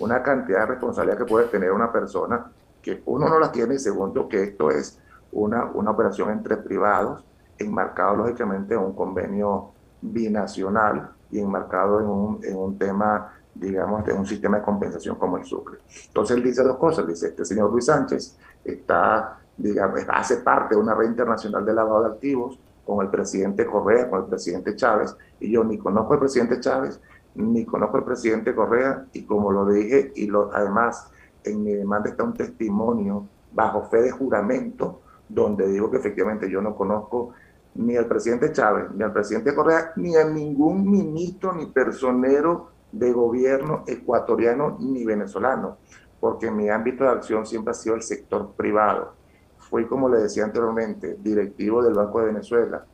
una 0.00 0.22
cantidad 0.22 0.60
de 0.60 0.66
responsabilidad 0.66 1.18
que 1.18 1.24
puede 1.24 1.46
tener 1.46 1.72
una 1.72 1.92
persona 1.92 2.50
que 2.82 3.02
uno 3.06 3.28
no 3.28 3.38
la 3.38 3.50
tiene 3.50 3.74
y 3.74 3.78
segundo 3.78 4.28
que 4.28 4.42
esto 4.42 4.70
es 4.70 4.98
una, 5.32 5.64
una 5.66 5.90
operación 5.90 6.30
entre 6.30 6.56
privados, 6.56 7.24
enmarcado 7.58 8.16
lógicamente 8.16 8.74
en 8.74 8.80
un 8.80 8.94
convenio 8.94 9.72
binacional 10.12 11.10
y 11.30 11.40
enmarcado 11.40 12.00
en 12.00 12.06
un, 12.06 12.44
en 12.44 12.56
un 12.56 12.78
tema, 12.78 13.32
digamos, 13.54 14.04
de 14.04 14.12
un 14.12 14.26
sistema 14.26 14.58
de 14.58 14.64
compensación 14.64 15.16
como 15.16 15.36
el 15.36 15.44
Sucre. 15.44 15.78
Entonces 16.06 16.36
él 16.36 16.42
dice 16.42 16.62
dos 16.62 16.76
cosas, 16.76 17.06
dice, 17.06 17.28
este 17.28 17.44
señor 17.44 17.70
Luis 17.70 17.86
Sánchez 17.86 18.38
está, 18.64 19.38
digamos, 19.56 20.00
hace 20.08 20.38
parte 20.38 20.74
de 20.74 20.80
una 20.80 20.94
red 20.94 21.08
internacional 21.08 21.64
de 21.64 21.74
lavado 21.74 22.02
de 22.04 22.08
activos 22.14 22.58
con 22.84 23.04
el 23.04 23.10
presidente 23.10 23.66
Correa, 23.66 24.08
con 24.08 24.22
el 24.22 24.26
presidente 24.26 24.76
Chávez, 24.76 25.16
y 25.40 25.50
yo 25.50 25.64
ni 25.64 25.76
conozco 25.76 26.14
al 26.14 26.20
presidente 26.20 26.60
Chávez, 26.60 27.00
ni 27.34 27.64
conozco 27.64 27.98
al 27.98 28.04
presidente 28.04 28.54
Correa, 28.54 29.06
y 29.12 29.24
como 29.24 29.50
lo 29.50 29.66
dije, 29.66 30.12
y 30.14 30.26
lo, 30.26 30.50
además 30.54 31.10
en 31.42 31.62
mi 31.62 31.72
demanda 31.72 32.10
está 32.10 32.24
un 32.24 32.34
testimonio 32.34 33.26
bajo 33.52 33.82
fe 33.82 34.02
de 34.02 34.10
juramento, 34.10 35.00
donde 35.28 35.66
digo 35.66 35.90
que 35.90 35.96
efectivamente 35.96 36.48
yo 36.48 36.60
no 36.62 36.76
conozco 36.76 37.32
ni 37.76 37.96
al 37.96 38.06
presidente 38.06 38.52
Chávez, 38.52 38.90
ni 38.94 39.02
al 39.02 39.12
presidente 39.12 39.52
Correa, 39.54 39.92
ni 39.96 40.16
a 40.16 40.24
ningún 40.24 40.90
ministro 40.90 41.52
ni 41.52 41.66
personero 41.66 42.70
de 42.92 43.12
gobierno 43.12 43.84
ecuatoriano 43.86 44.78
ni 44.80 45.04
venezolano, 45.04 45.76
porque 46.20 46.50
mi 46.50 46.70
ámbito 46.70 47.04
de 47.04 47.10
acción 47.10 47.44
siempre 47.46 47.72
ha 47.72 47.74
sido 47.74 47.94
el 47.94 48.00
sector 48.02 48.52
privado. 48.56 49.12
Fui, 49.58 49.84
como 49.86 50.08
le 50.08 50.16
decía 50.18 50.44
anteriormente, 50.44 51.16
directivo 51.20 51.82
del 51.82 51.92
Banco 51.94 52.20
de 52.20 52.26
Venezuela 52.26 52.84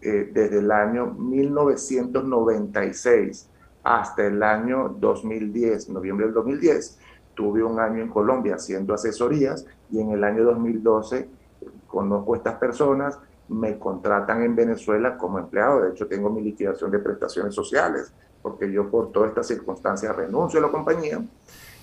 eh, 0.00 0.30
desde 0.32 0.58
el 0.58 0.70
año 0.70 1.06
1996 1.06 3.50
hasta 3.82 4.26
el 4.26 4.42
año 4.42 4.94
2010, 4.98 5.90
noviembre 5.90 6.26
del 6.26 6.34
2010. 6.34 6.98
Tuve 7.34 7.62
un 7.62 7.78
año 7.78 8.02
en 8.02 8.08
Colombia 8.08 8.54
haciendo 8.56 8.94
asesorías 8.94 9.64
y 9.90 10.00
en 10.00 10.10
el 10.10 10.24
año 10.24 10.42
2012 10.44 11.28
conozco 11.86 12.34
a 12.34 12.36
estas 12.36 12.56
personas, 12.56 13.18
me 13.48 13.78
contratan 13.78 14.42
en 14.42 14.54
Venezuela 14.56 15.16
como 15.16 15.38
empleado. 15.38 15.82
De 15.82 15.90
hecho, 15.90 16.06
tengo 16.06 16.30
mi 16.30 16.42
liquidación 16.42 16.90
de 16.90 16.98
prestaciones 16.98 17.54
sociales, 17.54 18.12
porque 18.42 18.70
yo 18.70 18.90
por 18.90 19.12
todas 19.12 19.30
estas 19.30 19.46
circunstancias 19.46 20.14
renuncio 20.14 20.58
a 20.58 20.62
la 20.62 20.70
compañía. 20.70 21.20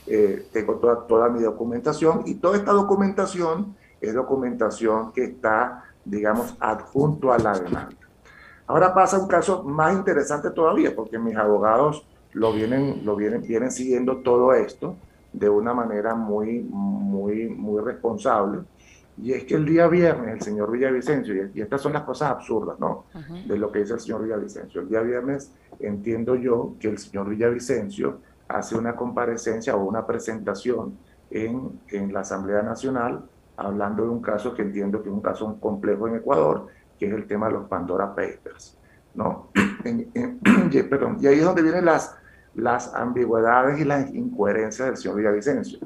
Eh, 0.06 0.48
tengo 0.52 0.76
toda, 0.76 1.08
toda 1.08 1.30
mi 1.30 1.42
documentación 1.42 2.24
y 2.26 2.36
toda 2.36 2.58
esta 2.58 2.74
documentación 2.74 3.76
es 4.02 4.14
documentación 4.14 5.14
que 5.14 5.24
está, 5.24 5.84
digamos, 6.04 6.56
adjunto 6.60 7.32
a 7.32 7.38
la 7.38 7.58
demanda. 7.58 7.96
Ahora 8.68 8.94
pasa 8.94 9.20
un 9.20 9.28
caso 9.28 9.64
más 9.64 9.94
interesante 9.94 10.50
todavía, 10.52 10.96
porque 10.96 11.18
mis 11.20 11.36
abogados 11.36 12.06
lo 12.34 12.52
vienen, 12.52 13.06
lo 13.06 13.16
vienen, 13.16 13.42
vienen 13.42 13.72
siguiendo 13.72 14.18
todo 14.18 14.54
esto 14.54 14.96
de 15.32 15.50
una 15.50 15.74
manera 15.74 16.16
muy, 16.16 16.60
muy, 16.62 17.50
muy 17.50 17.82
responsable. 17.82 18.62
Y 19.18 19.34
es 19.34 19.44
que 19.44 19.56
el 19.56 19.66
día 19.66 19.88
viernes 19.88 20.34
el 20.34 20.42
señor 20.42 20.72
Villavicencio, 20.72 21.50
y 21.54 21.62
estas 21.62 21.82
son 21.82 21.94
las 21.94 22.04
cosas 22.04 22.32
absurdas, 22.32 22.80
¿no? 22.80 23.06
De 23.48 23.58
lo 23.58 23.72
que 23.72 23.80
dice 23.80 23.94
el 23.94 24.00
señor 24.00 24.24
Villavicencio. 24.24 24.82
El 24.82 24.90
día 24.90 25.02
viernes 25.02 25.52
entiendo 25.80 26.36
yo 26.36 26.76
que 26.80 26.90
el 26.90 26.98
señor 26.98 27.30
Villavicencio 27.30 28.20
hace 28.48 28.76
una 28.76 28.96
comparecencia 28.96 29.76
o 29.76 29.84
una 29.84 30.06
presentación 30.06 30.98
en, 31.30 31.80
en 31.90 32.14
la 32.14 32.22
Asamblea 32.22 32.62
Nacional 32.64 33.24
hablando 33.58 34.04
de 34.04 34.10
un 34.10 34.22
caso 34.22 34.54
que 34.54 34.64
entiendo 34.64 35.02
que 35.02 35.10
es 35.10 35.16
un 35.16 35.22
caso 35.22 35.58
complejo 35.60 36.08
en 36.08 36.16
Ecuador, 36.16 36.68
que 37.00 37.08
es 37.08 37.14
el 37.14 37.28
tema 37.28 37.48
de 37.48 37.54
los 37.54 37.68
Pandora 37.68 38.16
Papers. 38.16 38.78
¿no? 39.14 39.50
perdón, 40.90 41.18
y 41.20 41.28
ahí 41.28 41.40
es 41.40 41.44
donde 41.44 41.62
vienen 41.62 41.86
las, 41.86 42.16
las 42.56 42.94
ambigüedades 42.94 43.80
y 43.80 43.84
las 43.84 44.14
incoherencias 44.14 44.88
del 44.88 44.98
señor 44.98 45.18
Villavicencio. 45.18 45.80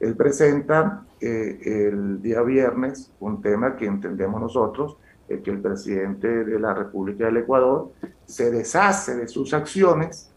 Él 0.00 0.16
presenta 0.16 1.04
eh, 1.20 1.88
el 1.88 2.20
día 2.20 2.42
viernes 2.42 3.12
un 3.20 3.40
tema 3.40 3.76
que 3.76 3.86
entendemos 3.86 4.40
nosotros, 4.40 4.96
eh, 5.28 5.40
que 5.42 5.50
el 5.50 5.60
presidente 5.60 6.44
de 6.44 6.60
la 6.60 6.74
República 6.74 7.24
del 7.24 7.38
Ecuador 7.38 7.92
se 8.26 8.50
deshace 8.50 9.16
de 9.16 9.28
sus 9.28 9.54
acciones 9.54 10.30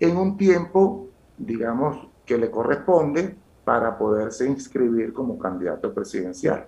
en 0.00 0.16
un 0.16 0.36
tiempo, 0.36 1.08
digamos, 1.38 2.08
que 2.26 2.36
le 2.36 2.50
corresponde 2.50 3.36
para 3.64 3.96
poderse 3.96 4.46
inscribir 4.46 5.12
como 5.12 5.38
candidato 5.38 5.92
presidencial. 5.94 6.66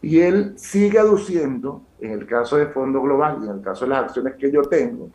Y 0.00 0.18
él 0.18 0.54
sigue 0.56 0.98
aduciendo, 0.98 1.82
en 2.00 2.12
el 2.12 2.26
caso 2.26 2.56
de 2.56 2.66
Fondo 2.66 3.00
Global 3.00 3.38
y 3.40 3.44
en 3.44 3.56
el 3.58 3.62
caso 3.62 3.84
de 3.84 3.90
las 3.90 4.04
acciones 4.04 4.34
que 4.34 4.50
yo 4.50 4.62
tengo, 4.62 5.10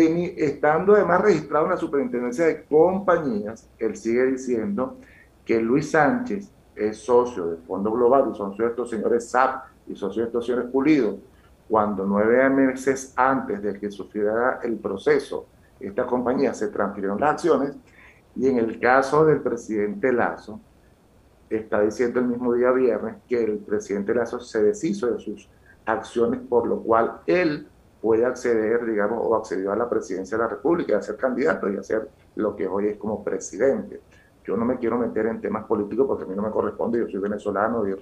estando 0.00 0.94
además 0.94 1.22
registrado 1.22 1.66
en 1.66 1.70
la 1.72 1.76
superintendencia 1.76 2.46
de 2.46 2.64
compañías, 2.64 3.68
él 3.78 3.96
sigue 3.96 4.26
diciendo 4.26 4.96
que 5.44 5.60
Luis 5.60 5.90
Sánchez 5.90 6.50
es 6.74 6.98
socio 6.98 7.46
de 7.46 7.56
Fondo 7.58 7.90
Global 7.90 8.30
y 8.32 8.36
socio 8.36 8.64
de 8.64 8.70
estos 8.70 8.90
señores 8.90 9.30
SAP 9.30 9.64
y 9.88 9.96
socio 9.96 10.22
de 10.22 10.28
estos 10.28 10.46
señores 10.46 10.70
Pulido, 10.70 11.18
cuando 11.68 12.04
nueve 12.04 12.48
meses 12.50 13.12
antes 13.16 13.62
de 13.62 13.78
que 13.78 13.90
sufriera 13.90 14.60
el 14.62 14.76
proceso, 14.76 15.46
esta 15.80 16.06
compañía 16.06 16.54
se 16.54 16.68
transfirieron 16.68 17.20
las 17.20 17.30
acciones, 17.30 17.74
y 18.34 18.48
en 18.48 18.58
el 18.58 18.78
caso 18.78 19.24
del 19.24 19.40
presidente 19.40 20.12
Lazo, 20.12 20.60
está 21.48 21.80
diciendo 21.80 22.20
el 22.20 22.26
mismo 22.26 22.52
día 22.54 22.70
viernes 22.70 23.16
que 23.28 23.42
el 23.42 23.58
presidente 23.58 24.14
Lazo 24.14 24.40
se 24.40 24.62
deshizo 24.62 25.06
de 25.12 25.18
sus 25.20 25.48
acciones, 25.86 26.40
por 26.40 26.66
lo 26.66 26.80
cual 26.80 27.20
él 27.26 27.66
puede 28.06 28.24
acceder, 28.24 28.86
digamos, 28.86 29.18
o 29.20 29.34
accedió 29.34 29.72
a 29.72 29.76
la 29.76 29.90
presidencia 29.90 30.38
de 30.38 30.44
la 30.44 30.48
República, 30.48 30.96
a 30.96 31.02
ser 31.02 31.16
candidato 31.16 31.68
y 31.68 31.76
a 31.76 31.82
ser 31.82 32.08
lo 32.36 32.54
que 32.54 32.64
hoy 32.64 32.86
es 32.86 32.98
como 32.98 33.24
presidente. 33.24 34.00
Yo 34.44 34.56
no 34.56 34.64
me 34.64 34.78
quiero 34.78 34.96
meter 34.96 35.26
en 35.26 35.40
temas 35.40 35.64
políticos 35.64 36.06
porque 36.06 36.22
a 36.22 36.26
mí 36.28 36.36
no 36.36 36.42
me 36.42 36.52
corresponde, 36.52 37.00
yo 37.00 37.08
soy 37.08 37.18
venezolano 37.18 37.84
y 37.88 37.96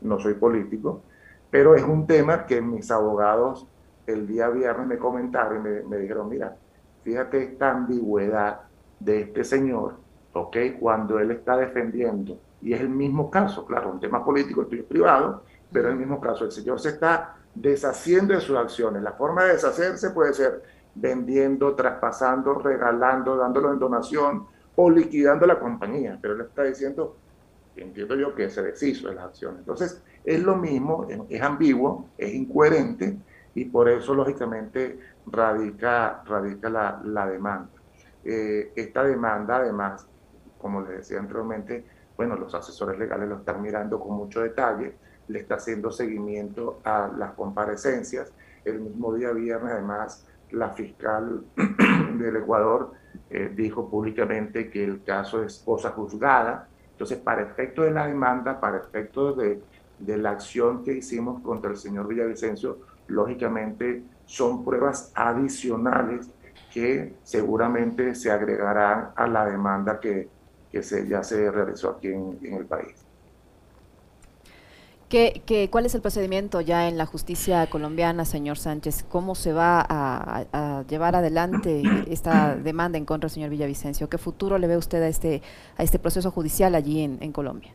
no 0.00 0.18
soy 0.18 0.32
político, 0.32 1.02
pero 1.50 1.74
es 1.74 1.82
un 1.82 2.06
tema 2.06 2.46
que 2.46 2.62
mis 2.62 2.90
abogados 2.90 3.66
el 4.06 4.26
día 4.26 4.48
viernes 4.48 4.86
me 4.86 4.96
comentaron 4.96 5.58
y 5.58 5.60
me, 5.60 5.82
me 5.82 5.98
dijeron, 5.98 6.30
mira, 6.30 6.56
fíjate 7.02 7.44
esta 7.44 7.72
ambigüedad 7.72 8.62
de 8.98 9.20
este 9.20 9.44
señor, 9.44 9.96
¿ok? 10.32 10.56
Cuando 10.80 11.18
él 11.18 11.32
está 11.32 11.58
defendiendo, 11.58 12.38
y 12.62 12.72
es 12.72 12.80
el 12.80 12.88
mismo 12.88 13.30
caso, 13.30 13.66
claro, 13.66 13.90
un 13.90 14.00
tema 14.00 14.24
político, 14.24 14.62
esto 14.62 14.74
es 14.74 14.84
privado, 14.84 15.42
pero 15.70 15.90
el 15.90 15.96
mismo 15.96 16.18
caso, 16.18 16.46
el 16.46 16.50
señor 16.50 16.80
se 16.80 16.88
está 16.88 17.36
deshaciendo 17.54 18.34
de 18.34 18.40
sus 18.40 18.56
acciones. 18.56 19.02
La 19.02 19.12
forma 19.12 19.44
de 19.44 19.54
deshacerse 19.54 20.10
puede 20.10 20.32
ser 20.34 20.62
vendiendo, 20.94 21.74
traspasando, 21.74 22.54
regalando, 22.54 23.36
dándolo 23.36 23.72
en 23.72 23.78
donación 23.78 24.46
o 24.76 24.90
liquidando 24.90 25.46
la 25.46 25.58
compañía, 25.58 26.18
pero 26.20 26.34
él 26.34 26.42
está 26.42 26.64
diciendo, 26.64 27.16
entiendo 27.76 28.14
yo 28.16 28.34
que 28.34 28.50
se 28.50 28.62
deshizo 28.62 29.08
de 29.08 29.14
las 29.14 29.24
acciones. 29.26 29.60
Entonces, 29.60 30.02
es 30.24 30.42
lo 30.42 30.56
mismo, 30.56 31.06
es 31.28 31.42
ambiguo, 31.42 32.10
es 32.18 32.34
incoherente 32.34 33.16
y 33.54 33.64
por 33.66 33.88
eso, 33.88 34.14
lógicamente, 34.14 34.98
radica, 35.26 36.22
radica 36.24 36.68
la, 36.68 37.00
la 37.04 37.26
demanda. 37.26 37.70
Eh, 38.24 38.72
esta 38.76 39.02
demanda, 39.02 39.56
además, 39.56 40.06
como 40.58 40.82
les 40.82 40.98
decía 40.98 41.18
anteriormente, 41.18 41.84
bueno, 42.16 42.36
los 42.36 42.54
asesores 42.54 42.98
legales 42.98 43.28
lo 43.28 43.36
están 43.36 43.62
mirando 43.62 43.98
con 43.98 44.14
mucho 44.14 44.42
detalle, 44.42 44.94
le 45.30 45.40
está 45.40 45.56
haciendo 45.56 45.90
seguimiento 45.90 46.80
a 46.84 47.08
las 47.16 47.32
comparecencias. 47.32 48.32
El 48.64 48.80
mismo 48.80 49.14
día 49.14 49.32
viernes, 49.32 49.72
además, 49.72 50.26
la 50.50 50.70
fiscal 50.70 51.44
del 52.18 52.36
Ecuador 52.36 52.92
eh, 53.30 53.50
dijo 53.54 53.88
públicamente 53.88 54.70
que 54.70 54.84
el 54.84 55.02
caso 55.02 55.42
es 55.42 55.62
cosa 55.64 55.90
juzgada. 55.90 56.68
Entonces, 56.92 57.18
para 57.18 57.42
efecto 57.42 57.82
de 57.82 57.92
la 57.92 58.06
demanda, 58.06 58.60
para 58.60 58.78
efecto 58.78 59.32
de, 59.32 59.62
de 59.98 60.16
la 60.18 60.30
acción 60.30 60.84
que 60.84 60.94
hicimos 60.94 61.40
contra 61.42 61.70
el 61.70 61.76
señor 61.76 62.08
Villavicencio, 62.08 62.78
lógicamente 63.06 64.02
son 64.26 64.64
pruebas 64.64 65.12
adicionales 65.14 66.30
que 66.72 67.14
seguramente 67.22 68.14
se 68.14 68.30
agregarán 68.30 69.10
a 69.16 69.26
la 69.26 69.46
demanda 69.46 69.98
que, 69.98 70.28
que 70.70 70.82
se, 70.82 71.06
ya 71.08 71.22
se 71.22 71.50
realizó 71.50 71.90
aquí 71.90 72.08
en, 72.08 72.38
el 72.42 72.66
país. 72.66 72.94
¿Qué, 75.10 75.42
qué, 75.44 75.68
cuál 75.70 75.86
es 75.86 75.96
el 75.96 76.02
procedimiento 76.02 76.60
ya 76.60 76.86
en 76.86 76.96
la 76.96 77.04
justicia 77.04 77.68
colombiana, 77.68 78.24
señor 78.24 78.58
Sánchez? 78.58 79.04
¿Cómo 79.08 79.34
se 79.34 79.52
va 79.52 79.84
a, 79.88 80.84
llevar 80.88 81.16
adelante 81.16 81.82
esta 82.06 82.54
demanda 82.54 82.96
en 82.96 83.04
contra 83.04 83.26
del 83.26 83.34
señor 83.34 83.50
Villavicencio? 83.50 84.08
¿Qué 84.08 84.18
futuro 84.18 84.56
le 84.56 84.68
ve 84.68 84.76
usted 84.76 85.02
a 85.02 85.08
este, 85.08 85.42
a 85.76 85.82
este 85.82 85.98
proceso 85.98 86.30
judicial 86.30 86.76
allí 86.76 87.00
en, 87.02 87.32
Colombia? 87.32 87.72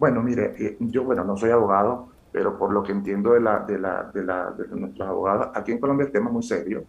Bueno, 0.00 0.20
mire, 0.20 0.56
eh, 0.58 0.76
yo 0.80 1.04
bueno, 1.04 1.22
no 1.22 1.36
soy 1.36 1.50
abogado, 1.50 2.08
pero 2.32 2.58
por 2.58 2.72
lo 2.72 2.82
que 2.82 2.90
entiendo 2.90 3.34
de, 3.34 3.40
la, 3.40 3.60
de, 3.60 3.78
la, 3.78 4.10
de, 4.12 4.24
la, 4.24 4.50
de 4.50 4.66
nuestros 4.66 5.08
abogados, 5.08 5.50
aquí 5.54 5.70
en 5.70 5.78
Colombia 5.78 6.06
el 6.06 6.12
tema 6.12 6.26
es 6.26 6.32
muy 6.32 6.42
serio. 6.42 6.82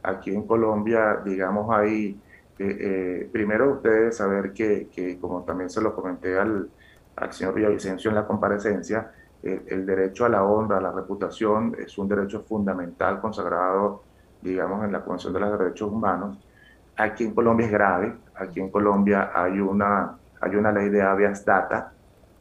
Aquí 0.00 0.32
en 0.32 0.46
Colombia, 0.46 1.22
digamos, 1.24 1.76
hay, 1.76 2.20
eh, 2.60 2.76
eh, 2.80 3.28
primero 3.32 3.72
ustedes 3.72 4.16
saber 4.16 4.52
que, 4.52 4.86
que, 4.94 5.18
como 5.18 5.42
también 5.42 5.70
se 5.70 5.80
lo 5.80 5.92
comenté 5.92 6.38
al, 6.38 6.70
al 7.16 7.32
señor 7.32 7.54
Villavicencio 7.54 8.10
en 8.10 8.14
la 8.14 8.26
comparecencia, 8.26 9.10
el, 9.42 9.86
derecho 9.86 10.24
a 10.24 10.28
la 10.28 10.44
honra, 10.44 10.78
a 10.78 10.80
la 10.80 10.92
reputación, 10.92 11.76
es 11.78 11.96
un 11.98 12.08
derecho 12.08 12.42
fundamental 12.42 13.20
consagrado, 13.20 14.02
digamos, 14.42 14.84
en 14.84 14.92
la 14.92 15.02
Convención 15.02 15.32
de 15.32 15.40
los 15.40 15.58
Derechos 15.58 15.90
Humanos. 15.90 16.38
Aquí 16.96 17.24
en 17.24 17.34
Colombia 17.34 17.66
es 17.66 17.72
grave, 17.72 18.14
aquí 18.34 18.60
en 18.60 18.70
Colombia 18.70 19.30
hay 19.34 19.60
una, 19.60 20.16
hay 20.40 20.56
una 20.56 20.72
ley 20.72 20.88
de 20.88 21.02
habeas 21.02 21.44
data, 21.44 21.92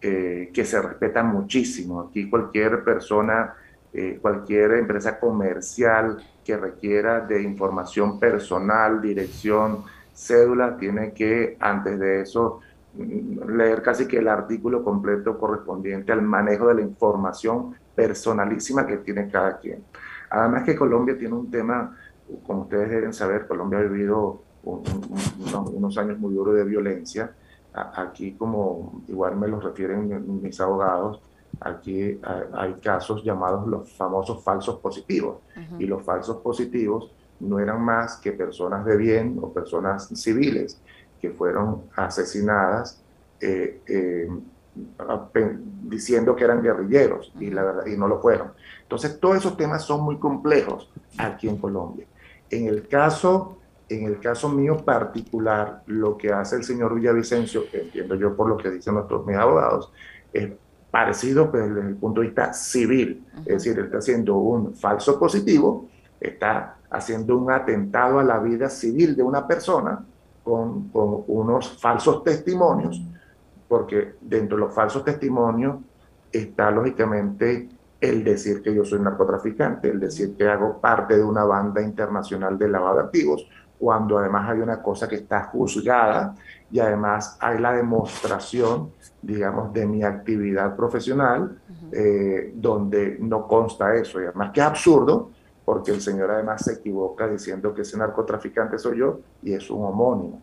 eh, 0.01 0.51
que 0.53 0.65
se 0.65 0.81
respeta 0.81 1.23
muchísimo. 1.23 2.01
Aquí 2.01 2.29
cualquier 2.29 2.83
persona, 2.83 3.53
eh, 3.93 4.19
cualquier 4.21 4.71
empresa 4.73 5.19
comercial 5.19 6.17
que 6.43 6.57
requiera 6.57 7.21
de 7.21 7.41
información 7.41 8.19
personal, 8.19 9.01
dirección, 9.01 9.83
cédula, 10.13 10.77
tiene 10.77 11.13
que 11.13 11.57
antes 11.59 11.99
de 11.99 12.21
eso 12.21 12.61
leer 12.97 13.81
casi 13.81 14.07
que 14.07 14.17
el 14.17 14.27
artículo 14.27 14.83
completo 14.83 15.37
correspondiente 15.37 16.11
al 16.11 16.21
manejo 16.21 16.67
de 16.67 16.75
la 16.75 16.81
información 16.81 17.75
personalísima 17.95 18.85
que 18.85 18.97
tiene 18.97 19.29
cada 19.29 19.57
quien. 19.57 19.83
Además 20.29 20.63
que 20.63 20.75
Colombia 20.75 21.17
tiene 21.17 21.35
un 21.35 21.49
tema, 21.49 21.97
como 22.45 22.63
ustedes 22.63 22.89
deben 22.89 23.13
saber, 23.13 23.47
Colombia 23.47 23.79
ha 23.79 23.83
vivido 23.83 24.41
unos 24.63 25.97
años 25.97 26.17
muy 26.17 26.33
duros 26.33 26.55
de 26.55 26.63
violencia 26.63 27.31
aquí 27.75 28.33
como 28.33 29.01
igual 29.07 29.35
me 29.35 29.47
lo 29.47 29.59
refieren 29.59 30.41
mis 30.41 30.59
abogados, 30.61 31.21
aquí 31.59 32.19
hay 32.53 32.73
casos 32.75 33.23
llamados 33.23 33.67
los 33.67 33.91
famosos 33.93 34.43
falsos 34.43 34.79
positivos. 34.79 35.39
Y 35.79 35.85
los 35.85 36.03
falsos 36.03 36.37
positivos 36.37 37.11
no 37.39 37.59
eran 37.59 37.81
más 37.81 38.17
que 38.17 38.31
personas 38.31 38.85
de 38.85 38.95
bien 38.95 39.37
o 39.41 39.51
personas 39.51 40.07
civiles 40.07 40.81
que 41.21 41.31
fueron 41.31 41.83
asesinadas 41.95 43.01
eh, 43.39 43.81
eh, 43.87 44.27
diciendo 45.83 46.35
que 46.35 46.43
eran 46.43 46.61
guerrilleros 46.61 47.31
y, 47.39 47.49
la 47.49 47.63
verdad, 47.63 47.85
y 47.85 47.97
no 47.97 48.07
lo 48.07 48.21
fueron. 48.21 48.51
Entonces, 48.81 49.19
todos 49.19 49.37
esos 49.37 49.57
temas 49.57 49.83
son 49.83 50.03
muy 50.03 50.17
complejos 50.17 50.89
aquí 51.17 51.47
en 51.47 51.57
Colombia. 51.57 52.05
En 52.49 52.67
el 52.67 52.87
caso 52.87 53.57
en 53.89 54.05
el 54.05 54.19
caso 54.19 54.49
mío 54.49 54.77
particular, 54.77 55.83
lo 55.87 56.17
que 56.17 56.31
hace 56.31 56.55
el 56.55 56.63
señor 56.63 56.95
Villavicencio, 56.95 57.69
que 57.69 57.81
entiendo 57.81 58.15
yo 58.15 58.35
por 58.35 58.49
lo 58.49 58.57
que 58.57 58.71
dicen 58.71 58.95
nuestros 58.95 59.25
mis 59.25 59.35
abogados, 59.35 59.91
es 60.33 60.51
parecido 60.89 61.51
pero 61.51 61.67
desde 61.67 61.89
el 61.89 61.95
punto 61.95 62.21
de 62.21 62.27
vista 62.27 62.53
civil. 62.53 63.25
Es 63.39 63.63
decir, 63.63 63.77
él 63.77 63.85
está 63.85 63.99
haciendo 63.99 64.37
un 64.37 64.75
falso 64.75 65.19
positivo, 65.19 65.87
está 66.19 66.77
haciendo 66.89 67.37
un 67.37 67.51
atentado 67.51 68.19
a 68.19 68.23
la 68.23 68.39
vida 68.39 68.69
civil 68.69 69.15
de 69.15 69.23
una 69.23 69.45
persona 69.45 70.03
con, 70.45 70.89
con 70.89 71.23
unos 71.27 71.77
falsos 71.81 72.23
testimonios, 72.23 73.01
porque 73.67 74.15
dentro 74.21 74.55
de 74.55 74.65
los 74.65 74.73
falsos 74.73 75.03
testimonios 75.03 75.77
está 76.31 76.71
lógicamente 76.71 77.67
el 77.99 78.23
decir 78.23 78.61
que 78.61 78.73
yo 78.73 78.85
soy 78.85 78.99
narcotraficante, 78.99 79.89
el 79.89 79.99
decir 79.99 80.37
que 80.37 80.47
hago 80.47 80.79
parte 80.79 81.17
de 81.17 81.23
una 81.23 81.43
banda 81.43 81.81
internacional 81.81 82.57
de 82.57 82.69
lavado 82.69 82.97
de 82.97 83.03
activos, 83.05 83.47
cuando 83.79 84.19
además 84.19 84.49
hay 84.49 84.59
una 84.59 84.81
cosa 84.81 85.07
que 85.07 85.15
está 85.15 85.45
juzgada 85.45 86.35
y 86.71 86.79
además 86.79 87.37
hay 87.41 87.59
la 87.59 87.73
demostración, 87.73 88.91
digamos, 89.21 89.73
de 89.73 89.85
mi 89.85 90.03
actividad 90.03 90.75
profesional, 90.75 91.59
eh, 91.91 92.53
donde 92.55 93.17
no 93.19 93.47
consta 93.47 93.95
eso. 93.95 94.21
Y 94.21 94.25
además 94.25 94.51
que 94.51 94.59
es 94.61 94.65
absurdo, 94.65 95.31
porque 95.65 95.91
el 95.91 96.01
señor 96.01 96.31
además 96.31 96.63
se 96.63 96.73
equivoca 96.73 97.27
diciendo 97.27 97.73
que 97.73 97.81
ese 97.81 97.97
narcotraficante 97.97 98.77
soy 98.77 98.99
yo 98.99 99.19
y 99.43 99.53
es 99.53 99.69
un 99.69 99.83
homónimo. 99.83 100.41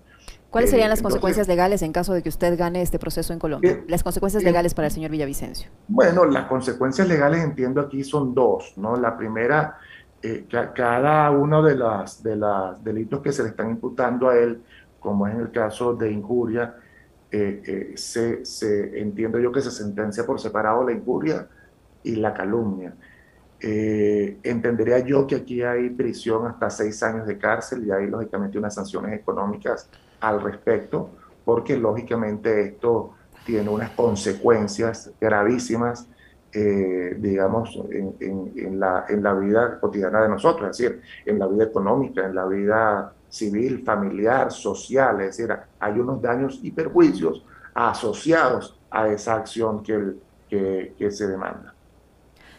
¿Cuáles 0.51 0.69
serían 0.69 0.91
las 0.91 1.01
eh, 1.01 1.03
consecuencias 1.03 1.49
legales 1.49 1.81
en 1.81 1.93
caso 1.93 2.13
de 2.13 2.23
que 2.23 2.29
used 2.29 2.59
gane 2.59 2.83
este 2.83 2.99
proceso 2.99 3.33
en 3.33 3.39
Colombia? 3.39 3.83
las 3.89 4.03
consecuencias 4.03 4.43
legales 4.43 4.75
para 4.75 4.89
el 4.89 4.93
señor 4.93 5.11
Villavicencio. 5.11 5.71
Bueno, 5.89 6.27
las 6.27 6.47
consecuencias 6.47 7.09
legales 7.09 7.43
entiendo 7.43 7.81
aquí 7.81 8.05
son 8.05 8.35
dos, 8.35 8.75
¿no? 8.77 8.97
La 8.97 9.17
primera 9.17 9.79
eh, 10.25 10.47
cada 10.75 11.33
uno 11.33 11.63
de 11.63 11.75
los 11.75 12.23
de 12.23 12.37
las 12.37 12.83
delitos 12.85 13.21
que 13.21 13.33
se 13.33 13.43
le 13.43 13.49
están 13.49 13.71
imputando 13.71 14.29
a 14.29 14.39
él, 14.39 14.63
como 15.01 15.27
es 15.27 15.35
en 15.35 15.41
el 15.41 15.51
caso 15.51 15.95
de 15.95 16.13
injuria, 16.13 16.77
eh, 17.31 17.63
eh, 17.67 17.93
se, 17.97 18.45
se, 18.45 19.01
entiendo 19.01 19.41
yo 19.41 19.51
que 19.51 19.61
se 19.61 19.73
sentencia 19.73 20.25
por 20.25 20.39
separado 20.39 20.85
la 20.85 20.93
injuria 20.93 21.49
y 22.05 22.15
la 22.17 22.33
calumnia. 22.33 22.95
Entendería 23.63 24.99
yo 25.01 25.27
que 25.27 25.37
aquí 25.37 25.63
hay 25.63 25.91
prisión 25.91 26.47
hasta 26.47 26.69
seis 26.69 27.03
años 27.03 27.27
de 27.27 27.39
cárcel 27.39 27.87
y 27.87 27.91
hay 27.91 28.09
lógicamente 28.09 28.59
unas 28.59 28.75
sanciones 28.75 29.19
económicas 29.19 29.89
al 30.21 30.43
respecto, 30.43 31.11
porque 31.45 31.77
lógicamente 31.77 32.63
esto 32.63 33.15
tiene 33.45 33.69
unas 33.71 33.91
consecuencias 33.91 35.11
gravísimas 35.21 36.09
eh, 36.55 37.17
digamos, 37.19 37.81
en, 37.91 38.79
la, 38.79 39.07
en 39.09 39.23
la 39.23 39.33
vida 39.33 39.81
cotidiana 39.81 40.21
de 40.21 40.29
nosotros, 40.29 40.69
es 40.71 40.77
decir, 40.77 41.01
en 41.25 41.39
la 41.39 41.47
vida 41.47 41.65
económica, 41.65 42.27
en 42.27 42.35
la 42.35 42.45
vida 42.45 43.15
civil, 43.31 43.83
familiar, 43.83 44.53
social, 44.53 45.23
es 45.23 45.39
decir, 45.39 45.57
hay 45.81 45.99
unos 45.99 46.21
daños 46.21 46.61
y 46.63 46.71
perjuicios 46.71 47.43
asociados 47.73 48.79
a 48.91 49.09
esa 49.09 49.37
acción 49.37 49.83
que, 49.83 50.13
que, 50.47 50.93
que 50.99 51.11
se 51.11 51.27
demanda. 51.27 51.75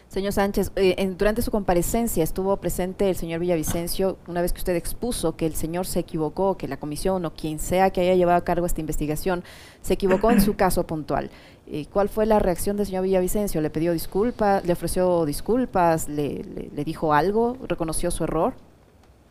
Señor 0.08 0.32
Sánchez, 0.32 0.70
eh, 0.76 1.14
durante 1.18 1.42
su 1.42 1.50
comparecencia 1.50 2.22
estuvo 2.22 2.56
presente 2.58 3.10
el 3.10 3.16
señor 3.16 3.40
Villavicencio 3.40 4.16
una 4.28 4.42
vez 4.42 4.52
que 4.52 4.58
usted 4.58 4.76
expuso 4.76 5.34
que 5.34 5.44
el 5.46 5.54
señor 5.54 5.86
se 5.86 6.00
equivocó, 6.00 6.56
que 6.56 6.68
la 6.68 6.76
comisión 6.76 7.24
o 7.24 7.32
quien 7.32 7.58
sea 7.58 7.90
que 7.90 8.00
haya 8.00 8.14
llevado 8.14 8.38
a 8.38 8.44
cargo 8.44 8.64
esta 8.64 8.80
investigación 8.80 9.42
se 9.82 9.94
equivocó 9.94 10.30
en 10.30 10.40
su 10.40 10.54
caso 10.56 10.86
puntual. 10.86 11.30
Eh, 11.66 11.86
¿Cuál 11.92 12.08
fue 12.08 12.26
la 12.26 12.38
reacción 12.38 12.76
del 12.76 12.86
señor 12.86 13.02
Villavicencio? 13.04 13.60
¿Le 13.60 13.70
pidió 13.70 13.92
disculpas? 13.92 14.64
¿Le 14.64 14.72
ofreció 14.72 15.24
disculpas? 15.24 16.08
¿Le, 16.08 16.44
le, 16.44 16.84
dijo 16.84 17.12
algo? 17.12 17.56
¿Reconoció 17.66 18.10
su 18.10 18.24
error? 18.24 18.54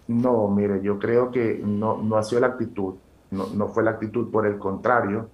No, 0.07 0.49
mire, 0.49 0.81
yo 0.81 0.99
creo 0.99 1.31
que 1.31 1.61
no, 1.63 1.97
no 2.01 2.17
ha 2.17 2.23
sido 2.23 2.41
la 2.41 2.47
actitud, 2.47 2.95
no, 3.31 3.47
no 3.55 3.69
fue 3.69 3.83
la 3.83 3.91
actitud, 3.91 4.29
por 4.31 4.45
el 4.45 4.57
contrario, 4.57 5.29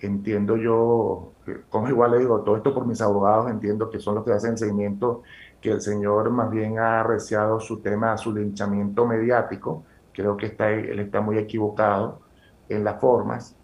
entiendo 0.00 0.56
yo, 0.56 1.32
como 1.68 1.88
igual 1.88 2.12
le 2.12 2.18
digo, 2.18 2.40
todo 2.40 2.56
esto 2.56 2.74
por 2.74 2.86
mis 2.86 3.00
abogados, 3.00 3.50
entiendo 3.50 3.90
que 3.90 4.00
son 4.00 4.16
los 4.16 4.24
que 4.24 4.32
hacen 4.32 4.58
seguimiento, 4.58 5.22
que 5.60 5.70
el 5.70 5.80
señor 5.80 6.30
más 6.30 6.50
bien 6.50 6.78
ha 6.78 7.00
arreciado 7.00 7.60
su 7.60 7.80
tema, 7.80 8.16
su 8.16 8.32
linchamiento 8.34 9.06
mediático, 9.06 9.84
creo 10.12 10.36
que 10.36 10.46
está, 10.46 10.70
él 10.70 10.98
está 11.00 11.20
muy 11.20 11.38
equivocado 11.38 12.20
en 12.68 12.84
las 12.84 13.00
formas, 13.00 13.56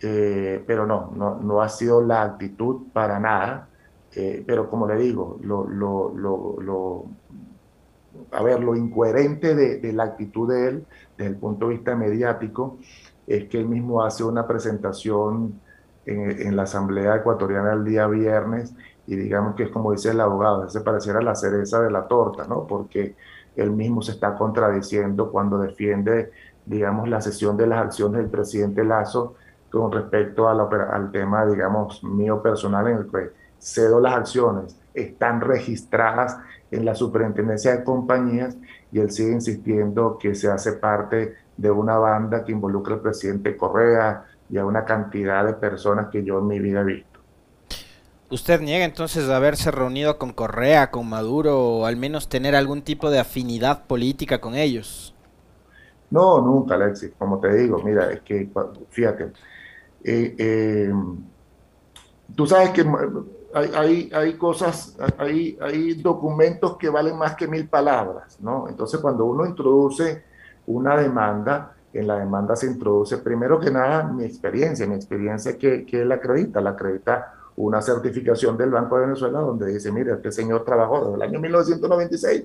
eh, 0.00 0.62
pero 0.66 0.86
no, 0.86 1.12
no, 1.14 1.36
no, 1.36 1.60
ha 1.62 1.68
sido 1.68 2.02
la 2.02 2.22
actitud 2.22 2.88
para 2.92 3.18
nada, 3.18 3.68
eh, 4.14 4.44
pero 4.46 4.68
como 4.70 4.86
le 4.86 4.96
digo, 4.96 5.38
lo, 5.42 5.66
lo, 5.66 6.12
lo, 6.14 7.04
a 8.32 8.42
ver, 8.42 8.62
lo 8.62 8.76
incoherente 8.76 9.54
de 9.54 9.92
la 9.92 10.04
actitud 10.04 10.48
de 10.48 10.68
él, 10.68 10.86
desde 11.16 11.30
el 11.30 11.36
punto 11.36 11.68
de 11.68 11.74
vista 11.74 11.96
mediático, 11.96 12.78
es 13.26 13.48
que 13.48 13.58
él 13.58 13.68
mismo 13.68 14.02
hace 14.02 14.24
una 14.24 14.46
presentación 14.46 15.60
en, 16.08 16.56
la 16.56 16.62
Asamblea 16.62 17.16
Ecuatoriana 17.16 17.74
el 17.74 17.84
día 17.84 18.06
viernes 18.06 18.74
y 19.06 19.16
digamos 19.16 19.54
que 19.54 19.64
es 19.64 19.70
como 19.70 19.92
dice 19.92 20.10
el 20.10 20.20
abogado, 20.20 20.68
se 20.68 20.80
pareciera 20.80 21.20
la 21.20 21.34
cereza 21.34 21.80
de 21.80 21.90
la 21.90 22.06
torta, 22.08 22.46
¿no? 22.46 22.66
Porque 22.66 23.14
él 23.56 23.70
mismo 23.72 24.02
se 24.02 24.12
está 24.12 24.34
contradiciendo 24.36 25.30
cuando 25.30 25.58
defiende, 25.58 26.30
digamos, 26.66 27.08
la 27.08 27.20
sesión 27.20 27.56
de 27.56 27.66
las 27.66 27.84
acciones 27.84 28.20
del 28.20 28.30
presidente 28.30 28.84
Lazo 28.84 29.34
con 29.70 29.92
respecto 29.92 30.48
al 30.48 31.10
tema, 31.12 31.44
digamos, 31.46 32.02
mío 32.02 32.42
personal 32.42 32.88
en 32.88 32.98
el 32.98 33.06
que 33.06 33.30
cedo 33.58 34.00
las 34.00 34.14
acciones, 34.14 34.76
están 34.94 35.40
registradas 35.40 36.38
en 36.70 36.84
la 36.84 36.94
superintendencia 36.94 37.76
de 37.76 37.84
compañías 37.84 38.56
y 38.92 39.00
él 39.00 39.10
sigue 39.10 39.32
insistiendo 39.32 40.16
que 40.18 40.34
se 40.34 40.50
hace 40.50 40.72
parte 40.72 41.34
de 41.56 41.70
una 41.70 41.98
banda 41.98 42.44
que 42.44 42.52
involucra 42.52 42.94
al 42.94 43.00
presidente 43.00 43.56
Correa, 43.56 44.24
y 44.50 44.58
a 44.58 44.64
una 44.64 44.84
cantidad 44.84 45.44
de 45.44 45.54
personas 45.54 46.08
que 46.10 46.24
yo 46.24 46.38
en 46.38 46.46
mi 46.46 46.58
vida 46.58 46.80
he 46.80 46.84
visto. 46.84 47.20
¿Usted 48.30 48.60
niega 48.60 48.84
entonces 48.84 49.28
haberse 49.30 49.70
reunido 49.70 50.18
con 50.18 50.32
Correa, 50.32 50.90
con 50.90 51.08
Maduro, 51.08 51.58
o 51.58 51.86
al 51.86 51.96
menos 51.96 52.28
tener 52.28 52.54
algún 52.54 52.82
tipo 52.82 53.10
de 53.10 53.18
afinidad 53.18 53.86
política 53.86 54.38
con 54.38 54.54
ellos? 54.54 55.14
No, 56.10 56.40
nunca, 56.40 56.74
Alexis. 56.74 57.12
Como 57.18 57.40
te 57.40 57.54
digo, 57.54 57.82
mira, 57.82 58.12
es 58.12 58.20
que, 58.20 58.50
fíjate, 58.90 59.32
eh, 60.04 60.34
eh, 60.38 60.92
tú 62.34 62.46
sabes 62.46 62.70
que 62.70 62.84
hay, 63.54 64.10
hay, 64.12 64.34
cosas, 64.34 64.96
hay, 65.16 65.58
hay 65.60 65.94
documentos 65.94 66.76
que 66.76 66.90
valen 66.90 67.16
más 67.16 67.34
que 67.34 67.48
mil 67.48 67.66
palabras, 67.66 68.38
¿no? 68.40 68.68
Entonces, 68.68 69.00
cuando 69.00 69.24
uno 69.24 69.46
introduce 69.46 70.22
una 70.66 70.96
demanda, 70.96 71.77
en 71.92 72.06
la 72.06 72.18
demanda 72.18 72.54
se 72.54 72.66
introduce 72.66 73.18
primero 73.18 73.58
que 73.58 73.70
nada 73.70 74.04
mi 74.04 74.24
experiencia, 74.24 74.86
mi 74.86 74.94
experiencia 74.94 75.56
que, 75.56 75.86
que 75.86 76.04
la 76.04 76.16
acredita, 76.16 76.60
la 76.60 76.70
acredita 76.70 77.34
una 77.56 77.82
certificación 77.82 78.56
del 78.56 78.70
Banco 78.70 78.96
de 78.96 79.06
Venezuela 79.06 79.40
donde 79.40 79.72
dice, 79.72 79.90
mire, 79.90 80.12
este 80.12 80.30
señor 80.30 80.64
trabajó 80.64 81.04
desde 81.04 81.16
el 81.16 81.22
año 81.22 81.40
1996 81.40 82.44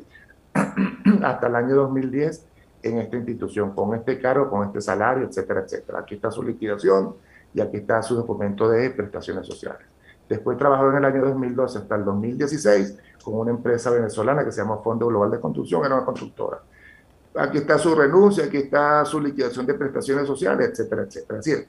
hasta 1.23 1.47
el 1.47 1.56
año 1.56 1.75
2010 1.75 2.45
en 2.84 2.97
esta 2.97 3.15
institución, 3.15 3.73
con 3.75 3.95
este 3.95 4.19
cargo, 4.19 4.49
con 4.49 4.67
este 4.67 4.82
salario, 4.82 5.27
etcétera, 5.27 5.62
etcétera. 5.62 5.99
Aquí 5.99 6.15
está 6.15 6.32
su 6.32 6.43
liquidación 6.43 7.15
y 7.53 7.62
aquí 7.62 7.77
está 7.77 8.01
su 8.01 8.15
documento 8.15 8.69
de 8.69 8.89
prestaciones 8.89 9.45
sociales. 9.45 9.88
Después 10.27 10.58
trabajó 10.58 10.89
en 10.89 10.97
el 10.97 11.06
año 11.06 11.25
2012 11.25 11.77
hasta 11.77 11.95
el 11.95 12.06
2016 12.06 12.97
con 13.23 13.36
una 13.36 13.51
empresa 13.51 13.89
venezolana 13.91 14.43
que 14.43 14.51
se 14.51 14.62
llama 14.62 14.77
Fondo 14.77 15.08
Global 15.08 15.32
de 15.32 15.39
Construcción, 15.39 15.86
era 15.86 15.95
una 15.95 16.06
constructora. 16.06 16.60
Aquí 17.35 17.57
está 17.57 17.77
su 17.77 17.95
renuncia, 17.95 18.45
aquí 18.45 18.57
está 18.57 19.03
su 19.05 19.19
liquidación 19.19 19.65
de 19.65 19.73
prestaciones 19.73 20.27
sociales, 20.27 20.69
etcétera, 20.69 21.03
etcétera. 21.03 21.39
Es 21.39 21.45
decir, 21.45 21.67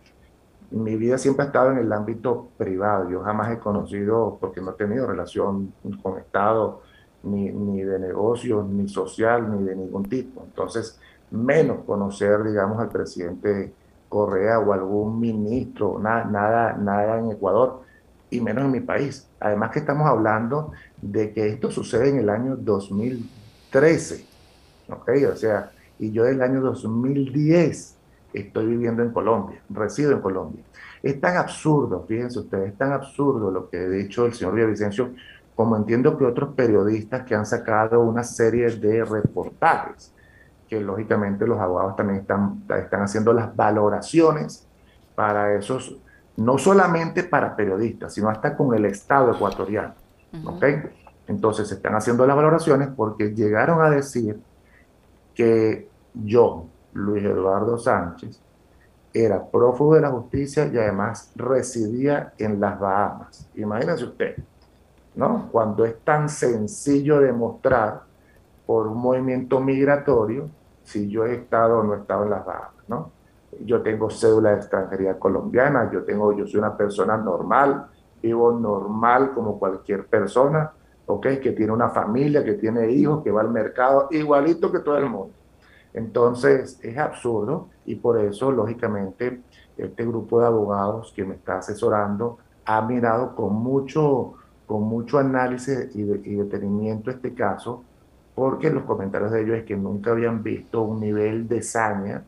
mi 0.70 0.96
vida 0.96 1.16
siempre 1.18 1.44
ha 1.44 1.46
estado 1.46 1.70
en 1.70 1.78
el 1.78 1.92
ámbito 1.92 2.48
privado. 2.56 3.08
Yo 3.08 3.22
jamás 3.22 3.52
he 3.52 3.58
conocido, 3.58 4.36
porque 4.40 4.60
no 4.60 4.72
he 4.72 4.74
tenido 4.74 5.06
relación 5.06 5.72
con 6.02 6.18
Estado, 6.18 6.82
ni, 7.22 7.50
ni 7.50 7.82
de 7.82 7.98
negocios, 7.98 8.66
ni 8.66 8.88
social, 8.88 9.50
ni 9.50 9.64
de 9.64 9.76
ningún 9.76 10.04
tipo. 10.04 10.42
Entonces, 10.44 10.98
menos 11.30 11.84
conocer, 11.84 12.42
digamos, 12.42 12.78
al 12.78 12.88
presidente 12.88 13.72
Correa 14.08 14.58
o 14.58 14.72
algún 14.72 15.18
ministro, 15.18 15.98
nada, 15.98 16.24
nada, 16.24 16.72
nada 16.74 17.18
en 17.18 17.32
Ecuador 17.32 17.82
y 18.30 18.40
menos 18.40 18.64
en 18.64 18.70
mi 18.70 18.80
país. 18.80 19.28
Además 19.40 19.70
que 19.70 19.80
estamos 19.80 20.06
hablando 20.06 20.72
de 21.00 21.32
que 21.32 21.48
esto 21.48 21.70
sucede 21.70 22.10
en 22.10 22.18
el 22.18 22.28
año 22.28 22.56
2013, 22.56 24.24
¿ok? 24.88 25.10
O 25.32 25.36
sea, 25.36 25.70
y 25.98 26.10
yo 26.10 26.24
del 26.24 26.42
año 26.42 26.60
2010 26.60 27.96
estoy 28.32 28.66
viviendo 28.66 29.02
en 29.02 29.10
Colombia, 29.10 29.62
resido 29.70 30.12
en 30.12 30.20
Colombia. 30.20 30.64
Es 31.02 31.20
tan 31.20 31.36
absurdo, 31.36 32.04
fíjense 32.08 32.40
ustedes, 32.40 32.72
es 32.72 32.78
tan 32.78 32.92
absurdo 32.92 33.50
lo 33.50 33.68
que 33.68 33.78
ha 33.78 33.88
dicho 33.88 34.26
el 34.26 34.34
señor 34.34 34.54
Villavicencio, 34.54 35.14
como 35.54 35.76
entiendo 35.76 36.18
que 36.18 36.24
otros 36.24 36.54
periodistas 36.54 37.24
que 37.24 37.34
han 37.34 37.46
sacado 37.46 38.00
una 38.00 38.24
serie 38.24 38.68
de 38.68 39.04
reportajes, 39.04 40.12
que 40.68 40.80
lógicamente 40.80 41.46
los 41.46 41.58
abogados 41.60 41.94
también 41.94 42.20
están, 42.20 42.64
están 42.76 43.02
haciendo 43.02 43.32
las 43.32 43.54
valoraciones 43.54 44.66
para 45.14 45.54
esos 45.54 45.96
no 46.36 46.58
solamente 46.58 47.22
para 47.22 47.54
periodistas, 47.54 48.14
sino 48.14 48.28
hasta 48.28 48.56
con 48.56 48.74
el 48.74 48.84
Estado 48.86 49.32
ecuatoriano. 49.32 49.94
¿ok? 50.44 50.64
Entonces 51.28 51.68
se 51.68 51.76
están 51.76 51.94
haciendo 51.94 52.26
las 52.26 52.36
valoraciones 52.36 52.88
porque 52.96 53.34
llegaron 53.34 53.80
a 53.80 53.90
decir 53.90 54.40
que 55.34 55.88
yo, 56.14 56.66
Luis 56.92 57.24
Eduardo 57.24 57.76
Sánchez, 57.78 58.40
era 59.12 59.44
prófugo 59.44 59.94
de 59.94 60.00
la 60.00 60.10
justicia 60.10 60.66
y 60.66 60.76
además 60.76 61.32
residía 61.36 62.32
en 62.38 62.60
las 62.60 62.78
Bahamas. 62.78 63.48
Imagínense 63.54 64.04
usted, 64.04 64.36
¿no? 65.14 65.48
Cuando 65.52 65.84
es 65.84 65.98
tan 66.00 66.28
sencillo 66.28 67.20
demostrar 67.20 68.02
por 68.66 68.86
un 68.86 68.98
movimiento 68.98 69.60
migratorio 69.60 70.48
si 70.82 71.08
yo 71.08 71.24
he 71.24 71.34
estado 71.34 71.78
o 71.78 71.82
no 71.84 71.94
he 71.94 71.98
estado 71.98 72.24
en 72.24 72.30
las 72.30 72.44
Bahamas, 72.44 72.88
¿no? 72.88 73.10
yo 73.60 73.82
tengo 73.82 74.10
cédula 74.10 74.50
de 74.50 74.56
extranjería 74.56 75.18
colombiana, 75.18 75.90
yo, 75.92 76.02
tengo, 76.02 76.32
yo 76.32 76.46
soy 76.46 76.58
una 76.58 76.76
persona 76.76 77.16
normal, 77.16 77.86
vivo 78.22 78.52
normal 78.52 79.32
como 79.34 79.58
cualquier 79.58 80.06
persona, 80.06 80.72
¿ok? 81.06 81.26
Que 81.42 81.52
tiene 81.52 81.72
una 81.72 81.90
familia, 81.90 82.44
que 82.44 82.54
tiene 82.54 82.90
hijos, 82.90 83.22
que 83.22 83.30
va 83.30 83.40
al 83.40 83.50
mercado, 83.50 84.08
igualito 84.10 84.70
que 84.72 84.80
todo 84.80 84.98
el 84.98 85.08
mundo. 85.08 85.34
Entonces, 85.92 86.78
es 86.82 86.98
absurdo 86.98 87.68
y 87.86 87.96
por 87.96 88.20
eso, 88.20 88.50
lógicamente, 88.50 89.40
este 89.76 90.04
grupo 90.04 90.40
de 90.40 90.46
abogados 90.46 91.12
que 91.14 91.24
me 91.24 91.34
está 91.34 91.58
asesorando 91.58 92.38
ha 92.64 92.82
mirado 92.82 93.34
con 93.34 93.54
mucho, 93.54 94.34
con 94.66 94.82
mucho 94.82 95.18
análisis 95.18 95.94
y, 95.94 96.00
y 96.00 96.34
detenimiento 96.36 97.10
este 97.10 97.34
caso, 97.34 97.84
porque 98.34 98.70
los 98.70 98.84
comentarios 98.84 99.30
de 99.30 99.42
ellos 99.42 99.58
es 99.58 99.64
que 99.64 99.76
nunca 99.76 100.10
habían 100.10 100.42
visto 100.42 100.82
un 100.82 101.00
nivel 101.00 101.46
de 101.46 101.62
saña 101.62 102.24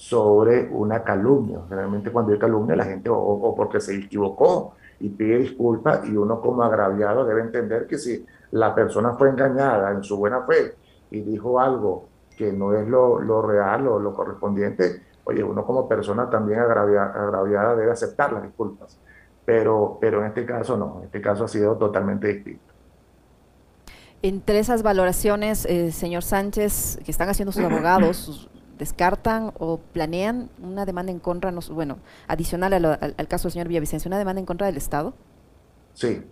sobre 0.00 0.66
una 0.72 1.04
calumnia. 1.04 1.60
Generalmente 1.68 2.10
cuando 2.10 2.32
hay 2.32 2.38
calumnia 2.38 2.74
la 2.74 2.86
gente 2.86 3.10
o, 3.10 3.54
porque 3.54 3.80
se 3.80 3.94
equivocó 3.96 4.72
y 5.00 5.08
pide 5.08 5.38
disculpas 5.38 6.06
y 6.06 6.16
uno 6.16 6.40
como 6.40 6.62
agraviado 6.62 7.24
debe 7.24 7.40
entender 7.40 7.86
que 7.86 7.98
si 7.98 8.24
la 8.52 8.74
persona 8.74 9.14
fue 9.14 9.30
engañada 9.30 9.90
en 9.92 10.02
su 10.04 10.16
buena 10.16 10.42
fe 10.42 10.74
y 11.10 11.22
dijo 11.22 11.58
algo 11.58 12.08
que 12.36 12.52
no 12.52 12.74
es 12.74 12.86
lo, 12.86 13.20
lo 13.20 13.42
real 13.42 13.88
o 13.88 13.98
lo 13.98 14.14
correspondiente, 14.14 15.02
oye, 15.24 15.42
uno 15.42 15.64
como 15.64 15.88
persona 15.88 16.28
también 16.30 16.60
agraviada 16.60 17.74
debe 17.76 17.92
aceptar 17.92 18.32
las 18.32 18.42
disculpas. 18.42 18.98
Pero, 19.44 19.98
pero 20.00 20.20
en 20.20 20.26
este 20.26 20.46
caso 20.46 20.76
no, 20.76 20.98
en 20.98 21.04
este 21.06 21.20
caso 21.20 21.44
ha 21.44 21.48
sido 21.48 21.76
totalmente 21.76 22.28
distinto. 22.28 22.72
Entre 24.22 24.58
esas 24.58 24.82
valoraciones, 24.82 25.64
eh, 25.64 25.92
señor 25.92 26.22
Sánchez, 26.22 27.00
que 27.04 27.10
están 27.10 27.28
haciendo 27.30 27.52
sus 27.52 27.64
abogados, 27.64 28.16
sus 28.18 28.50
descartan 28.80 29.52
o 29.58 29.78
planean 29.92 30.48
una 30.60 30.86
demanda 30.86 31.12
en 31.12 31.20
contra, 31.20 31.52
bueno, 31.70 31.98
adicional 32.26 32.72
al, 32.72 33.28
caso 33.28 33.46
del 33.46 33.52
señor 33.52 33.68
Villavicencio, 33.68 34.08
una 34.08 34.18
demanda 34.18 34.40
en 34.40 34.46
contra 34.46 34.66
del 34.66 34.78
Estado? 34.78 35.12
Sí, 35.92 36.24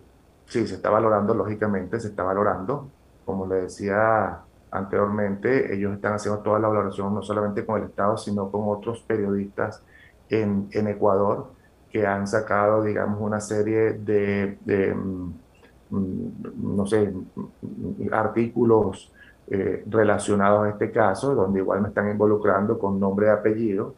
sí, 0.47 0.67
se 0.67 0.75
está 0.75 0.89
valorando, 0.89 1.33
lógicamente, 1.35 1.99
se 1.99 2.07
está 2.07 2.23
valorando. 2.23 2.89
Como 3.23 3.45
le 3.45 3.61
decía 3.61 4.39
anteriormente, 4.71 5.73
ellos 5.75 5.93
están 5.93 6.13
haciendo 6.13 6.41
toda 6.41 6.59
la 6.59 6.67
valoración, 6.67 7.13
no 7.13 7.21
solamente 7.21 7.63
con 7.65 7.81
el 7.81 7.87
Estado, 7.87 8.17
sino 8.17 8.49
con 8.49 8.63
otros 8.65 9.01
periodistas 9.03 9.83
en, 10.29 10.69
Ecuador 10.71 11.51
que 11.91 12.07
han 12.07 12.27
sacado, 12.27 12.83
digamos, 12.83 13.21
una 13.21 13.39
serie 13.41 13.93
de, 13.93 14.57
de 14.65 14.95
mm, 14.95 15.33
mm, 15.91 16.75
no 16.75 16.85
sé, 16.87 17.11
mm, 17.11 18.11
artículos 18.11 19.11
eh, 19.51 19.83
relacionados 19.87 20.65
a 20.65 20.69
este 20.69 20.91
caso, 20.91 21.33
donde 21.33 21.59
igual 21.59 21.81
me 21.81 21.87
están 21.87 22.09
involucrando 22.09 22.77
con 22.77 22.99
nombre 22.99 23.27
y 23.27 23.29
apellido 23.29 23.95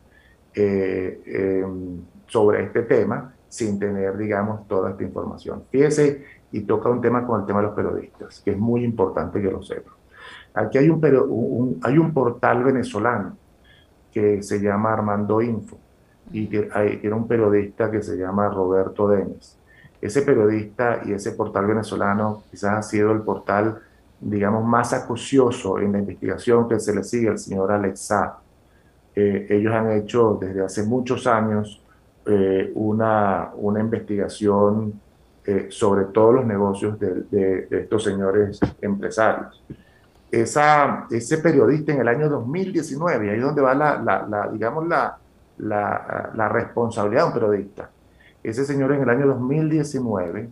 eh, 0.53 1.21
em, 1.25 1.99
sobre 2.27 2.63
este 2.63 2.83
tema, 2.83 3.33
sin 3.49 3.77
tener, 3.77 4.15
digamos, 4.17 4.65
toda 4.67 4.91
esta 4.91 5.03
información. 5.03 5.63
Fíjese, 5.69 6.23
y 6.53 6.61
toca 6.61 6.89
un 6.89 7.01
tema 7.01 7.25
con 7.25 7.41
el 7.41 7.45
tema 7.45 7.59
de 7.59 7.67
los 7.67 7.75
periodistas, 7.75 8.39
que 8.39 8.51
es 8.51 8.57
muy 8.57 8.85
importante 8.85 9.41
que 9.41 9.51
lo 9.51 9.61
sepan. 9.61 9.93
Aquí 10.53 10.77
hay 10.77 10.89
un, 10.89 11.79
hay 11.83 11.97
un 11.97 12.13
portal 12.13 12.63
venezolano 12.63 13.35
que 14.11 14.43
se 14.43 14.59
llama 14.59 14.93
Armando 14.93 15.41
Info 15.41 15.77
y 16.31 16.47
que 16.47 16.69
hay, 16.73 16.97
tiene 16.97 17.15
un 17.15 17.27
periodista 17.27 17.91
que 17.91 18.01
se 18.01 18.15
llama 18.17 18.47
Roberto 18.47 19.07
Denis. 19.07 19.57
Ese 20.01 20.21
periodista 20.21 21.01
y 21.05 21.11
ese 21.11 21.33
portal 21.33 21.67
venezolano 21.67 22.43
quizás 22.49 22.77
ha 22.77 22.81
sido 22.83 23.11
el 23.11 23.21
portal 23.21 23.81
digamos, 24.21 24.63
más 24.63 24.93
acucioso 24.93 25.79
en 25.79 25.93
la 25.93 25.99
investigación 25.99 26.69
que 26.69 26.79
se 26.79 26.93
le 26.93 27.03
sigue 27.03 27.29
al 27.29 27.39
señor 27.39 27.71
Alexa. 27.71 28.37
Eh, 29.15 29.47
ellos 29.49 29.73
han 29.73 29.91
hecho 29.91 30.37
desde 30.39 30.63
hace 30.63 30.83
muchos 30.83 31.25
años 31.27 31.83
eh, 32.25 32.71
una, 32.75 33.49
una 33.55 33.79
investigación 33.79 34.93
eh, 35.43 35.67
sobre 35.69 36.05
todos 36.05 36.35
los 36.35 36.45
negocios 36.45 36.99
de, 36.99 37.23
de, 37.23 37.67
estos 37.71 38.03
señores 38.03 38.59
empresarios. 38.79 39.63
Esa, 40.29 41.07
ese 41.09 41.39
periodista 41.39 41.91
en 41.91 42.01
el 42.01 42.07
año 42.07 42.29
2019, 42.29 43.31
ahí 43.31 43.37
es 43.37 43.43
donde 43.43 43.61
va 43.61 43.73
la, 43.73 43.99
la, 44.01 44.27
la 44.29 44.47
digamos, 44.49 44.87
la, 44.87 45.17
la, 45.57 46.49
responsabilidad 46.49 47.23
de 47.23 47.27
un 47.27 47.33
periodista. 47.33 47.89
Ese 48.43 48.65
señor 48.65 48.93
en 48.93 49.01
el 49.01 49.09
año 49.09 49.27
2019 49.27 50.49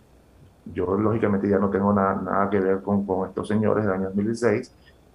yo 0.74 0.98
lógicamente 0.98 1.50
ya 1.50 1.60
no 1.60 1.70
tengo 1.70 1.94
nada, 1.94 2.16
nada 2.16 2.50
que 2.50 2.60
ver 2.60 2.82
con, 2.82 3.06
con, 3.06 3.28
estos 3.28 3.48
señores 3.48 3.86
del 3.86 3.94
año 3.94 4.06
2016, 4.06 4.74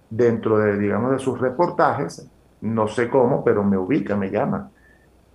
dentro 0.09 0.57
de, 0.59 0.77
digamos, 0.77 1.11
de 1.11 1.19
sus 1.19 1.39
reportajes, 1.39 2.27
no 2.61 2.87
sé 2.87 3.09
cómo, 3.09 3.43
pero 3.43 3.63
me 3.63 3.77
ubica, 3.77 4.15
me 4.15 4.29
llama, 4.29 4.69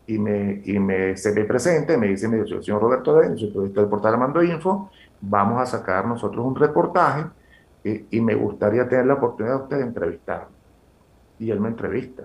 y 0.07 0.19
me, 0.19 0.63
y 0.65 0.79
me 0.79 1.17
se 1.17 1.33
me 1.33 1.45
presente, 1.45 1.97
me 1.97 2.09
dice, 2.09 2.29
me 2.29 2.43
dice, 2.43 2.63
señor 2.63 2.83
Roberto 2.83 3.15
Denis, 3.15 3.41
soy 3.41 3.51
periodista 3.51 3.81
del 3.81 3.91
portal 3.91 4.15
Armando 4.15 4.43
Info, 4.43 4.91
vamos 5.21 5.61
a 5.61 5.67
sacar 5.67 6.07
nosotros 6.07 6.45
un 6.45 6.57
reportaje 6.57 7.27
y, 7.85 8.19
y 8.19 8.21
me 8.21 8.35
gustaría 8.35 8.89
tener 8.89 9.07
la 9.07 9.15
oportunidad 9.15 9.57
de 9.57 9.63
usted 9.63 9.77
de 9.77 9.83
entrevistarme. 9.85 10.61
Y 11.39 11.51
él 11.51 11.61
me 11.61 11.69
entrevista. 11.69 12.25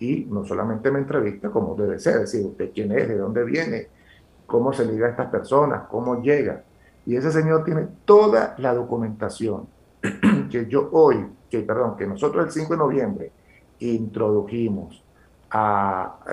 Y 0.00 0.26
no 0.28 0.44
solamente 0.44 0.90
me 0.90 0.98
entrevista 0.98 1.48
como 1.50 1.74
debe 1.74 1.98
ser, 1.98 2.20
decir, 2.20 2.44
usted 2.44 2.70
quién 2.74 2.92
es, 2.92 3.08
de 3.08 3.16
dónde 3.16 3.44
viene, 3.44 3.88
cómo 4.46 4.72
se 4.72 4.84
liga 4.84 5.06
a 5.06 5.10
estas 5.10 5.30
personas, 5.30 5.84
cómo 5.88 6.20
llega. 6.20 6.62
Y 7.06 7.16
ese 7.16 7.30
señor 7.30 7.64
tiene 7.64 7.86
toda 8.04 8.54
la 8.58 8.74
documentación 8.74 9.66
que 10.50 10.66
yo 10.66 10.88
hoy, 10.92 11.26
que 11.50 11.60
perdón, 11.60 11.96
que 11.96 12.06
nosotros 12.06 12.46
el 12.46 12.52
5 12.52 12.72
de 12.72 12.78
noviembre 12.78 13.32
introdujimos 13.80 15.02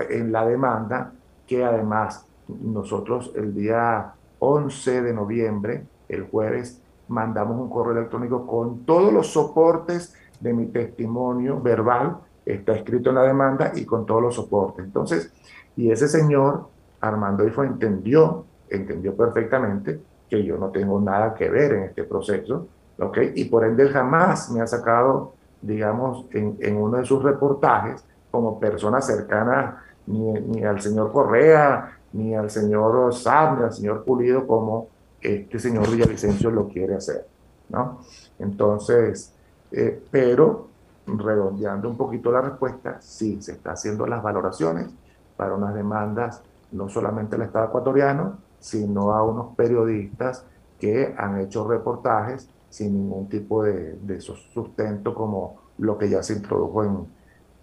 en 0.09 0.31
la 0.31 0.45
demanda, 0.45 1.11
que 1.45 1.63
además 1.63 2.25
nosotros 2.47 3.31
el 3.35 3.53
día 3.53 4.13
11 4.39 5.01
de 5.03 5.13
noviembre, 5.13 5.85
el 6.09 6.23
jueves, 6.23 6.81
mandamos 7.07 7.59
un 7.59 7.69
correo 7.69 7.97
electrónico 7.97 8.47
con 8.47 8.79
todos 8.85 9.13
los 9.13 9.27
soportes 9.27 10.15
de 10.39 10.53
mi 10.53 10.67
testimonio 10.67 11.61
verbal, 11.61 12.17
está 12.45 12.73
escrito 12.73 13.09
en 13.09 13.15
la 13.15 13.23
demanda 13.23 13.71
y 13.75 13.85
con 13.85 14.05
todos 14.05 14.21
los 14.21 14.35
soportes. 14.35 14.85
Entonces, 14.85 15.31
y 15.75 15.91
ese 15.91 16.07
señor, 16.07 16.69
Armando 16.99 17.45
Ifo, 17.45 17.63
entendió, 17.63 18.45
entendió 18.69 19.15
perfectamente 19.15 19.99
que 20.31 20.45
yo 20.45 20.57
no 20.57 20.69
tengo 20.69 20.99
nada 21.01 21.33
que 21.33 21.49
ver 21.49 21.73
en 21.73 21.83
este 21.83 22.05
proceso, 22.05 22.65
¿ok? 22.97 23.17
Y 23.35 23.45
por 23.45 23.65
ende 23.65 23.89
jamás 23.89 24.49
me 24.49 24.61
ha 24.61 24.65
sacado, 24.65 25.33
digamos, 25.61 26.25
en, 26.31 26.55
en 26.61 26.77
uno 26.77 26.99
de 26.99 27.05
sus 27.05 27.21
reportajes 27.21 28.01
como 28.31 28.57
persona 28.57 29.01
cercana 29.01 29.83
ni, 30.07 30.31
ni, 30.31 30.63
al 30.63 30.79
señor 30.79 31.11
Correa, 31.11 31.97
ni 32.13 32.33
al 32.33 32.49
señor 32.49 33.13
Sam, 33.13 33.57
ni 33.57 33.63
al 33.65 33.73
señor 33.73 34.05
Pulido, 34.05 34.47
como 34.47 34.87
este 35.19 35.59
señor 35.59 35.91
Villavicencio 35.91 36.49
lo 36.49 36.69
quiere 36.69 36.95
hacer, 36.95 37.27
¿no? 37.67 37.99
Entonces, 38.39 39.33
eh, 39.69 40.01
pero 40.09 40.69
redondeando 41.05 41.89
un 41.89 41.97
poquito 41.97 42.31
la 42.31 42.39
respuesta, 42.39 43.01
sí, 43.01 43.41
se 43.41 43.51
está 43.51 43.73
haciendo 43.73 44.07
las 44.07 44.23
valoraciones 44.23 44.87
para 45.35 45.55
unas 45.55 45.75
demandas 45.75 46.41
no 46.71 46.87
solamente 46.87 47.35
al 47.35 47.41
Estado 47.41 47.65
ecuatoriano, 47.65 48.37
sino 48.61 49.11
a 49.11 49.23
unos 49.23 49.55
periodistas 49.57 50.45
que 50.79 51.13
han 51.17 51.41
hecho 51.41 51.67
reportajes 51.67 52.49
sin 52.69 52.93
ningún 52.93 53.27
tipo 53.27 53.63
de, 53.63 53.97
de 54.01 54.21
sustento 54.21 55.13
como 55.13 55.57
lo 55.79 55.97
que 55.97 56.09
ya 56.09 56.23
se 56.23 56.33
introdujo 56.33 56.85
en, 56.85 57.07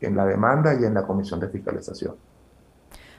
en 0.00 0.16
la 0.16 0.26
demanda 0.26 0.74
y 0.78 0.84
en 0.84 0.92
la 0.92 1.06
comisión 1.06 1.40
de 1.40 1.48
fiscalización. 1.48 2.16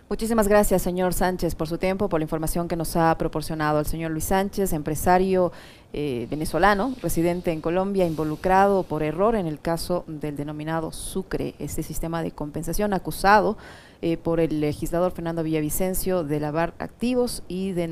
Muchísimas 0.10 0.48
gracias, 0.48 0.82
señor 0.82 1.14
Sánchez, 1.14 1.54
por 1.54 1.68
su 1.68 1.78
tiempo, 1.78 2.10
por 2.10 2.20
la 2.20 2.24
información 2.24 2.68
que 2.68 2.76
nos 2.76 2.96
ha 2.96 3.16
proporcionado 3.20 3.80
el 3.80 3.86
señor 3.86 4.10
Luis 4.10 4.24
Sánchez, 4.24 4.74
empresario 4.74 5.52
eh, 5.94 6.26
venezolano, 6.32 6.96
residente 7.04 7.52
en 7.52 7.62
Colombia, 7.62 8.08
involucrado 8.08 8.82
por 8.82 9.04
error 9.04 9.36
en 9.36 9.46
el 9.46 9.60
caso 9.60 10.06
del 10.08 10.36
denominado 10.36 10.92
Sucre, 10.92 11.54
este 11.60 11.84
sistema 11.84 12.24
de 12.24 12.32
compensación 12.32 12.94
acusado 12.94 13.56
eh, 14.02 14.18
por 14.18 14.40
el 14.40 14.60
legislador 14.62 15.12
Fernando 15.12 15.44
Villavicencio 15.44 16.24
de 16.24 16.40
lavar 16.40 16.74
activos 16.80 17.44
y 17.48 17.74
de 17.74 17.88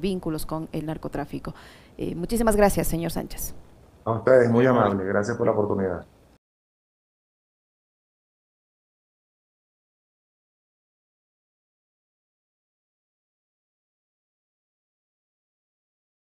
vínculos 0.00 0.46
con 0.46 0.68
el 0.72 0.86
narcotráfico. 0.86 1.54
Eh, 1.96 2.16
muchísimas 2.16 2.56
gracias, 2.56 2.88
señor 2.88 3.12
Sánchez. 3.12 3.54
A 4.04 4.10
ustedes, 4.10 4.50
muy 4.50 4.66
amable. 4.66 5.04
Gracias 5.04 5.36
por 5.36 5.46
la 5.46 5.52
oportunidad. 5.52 6.04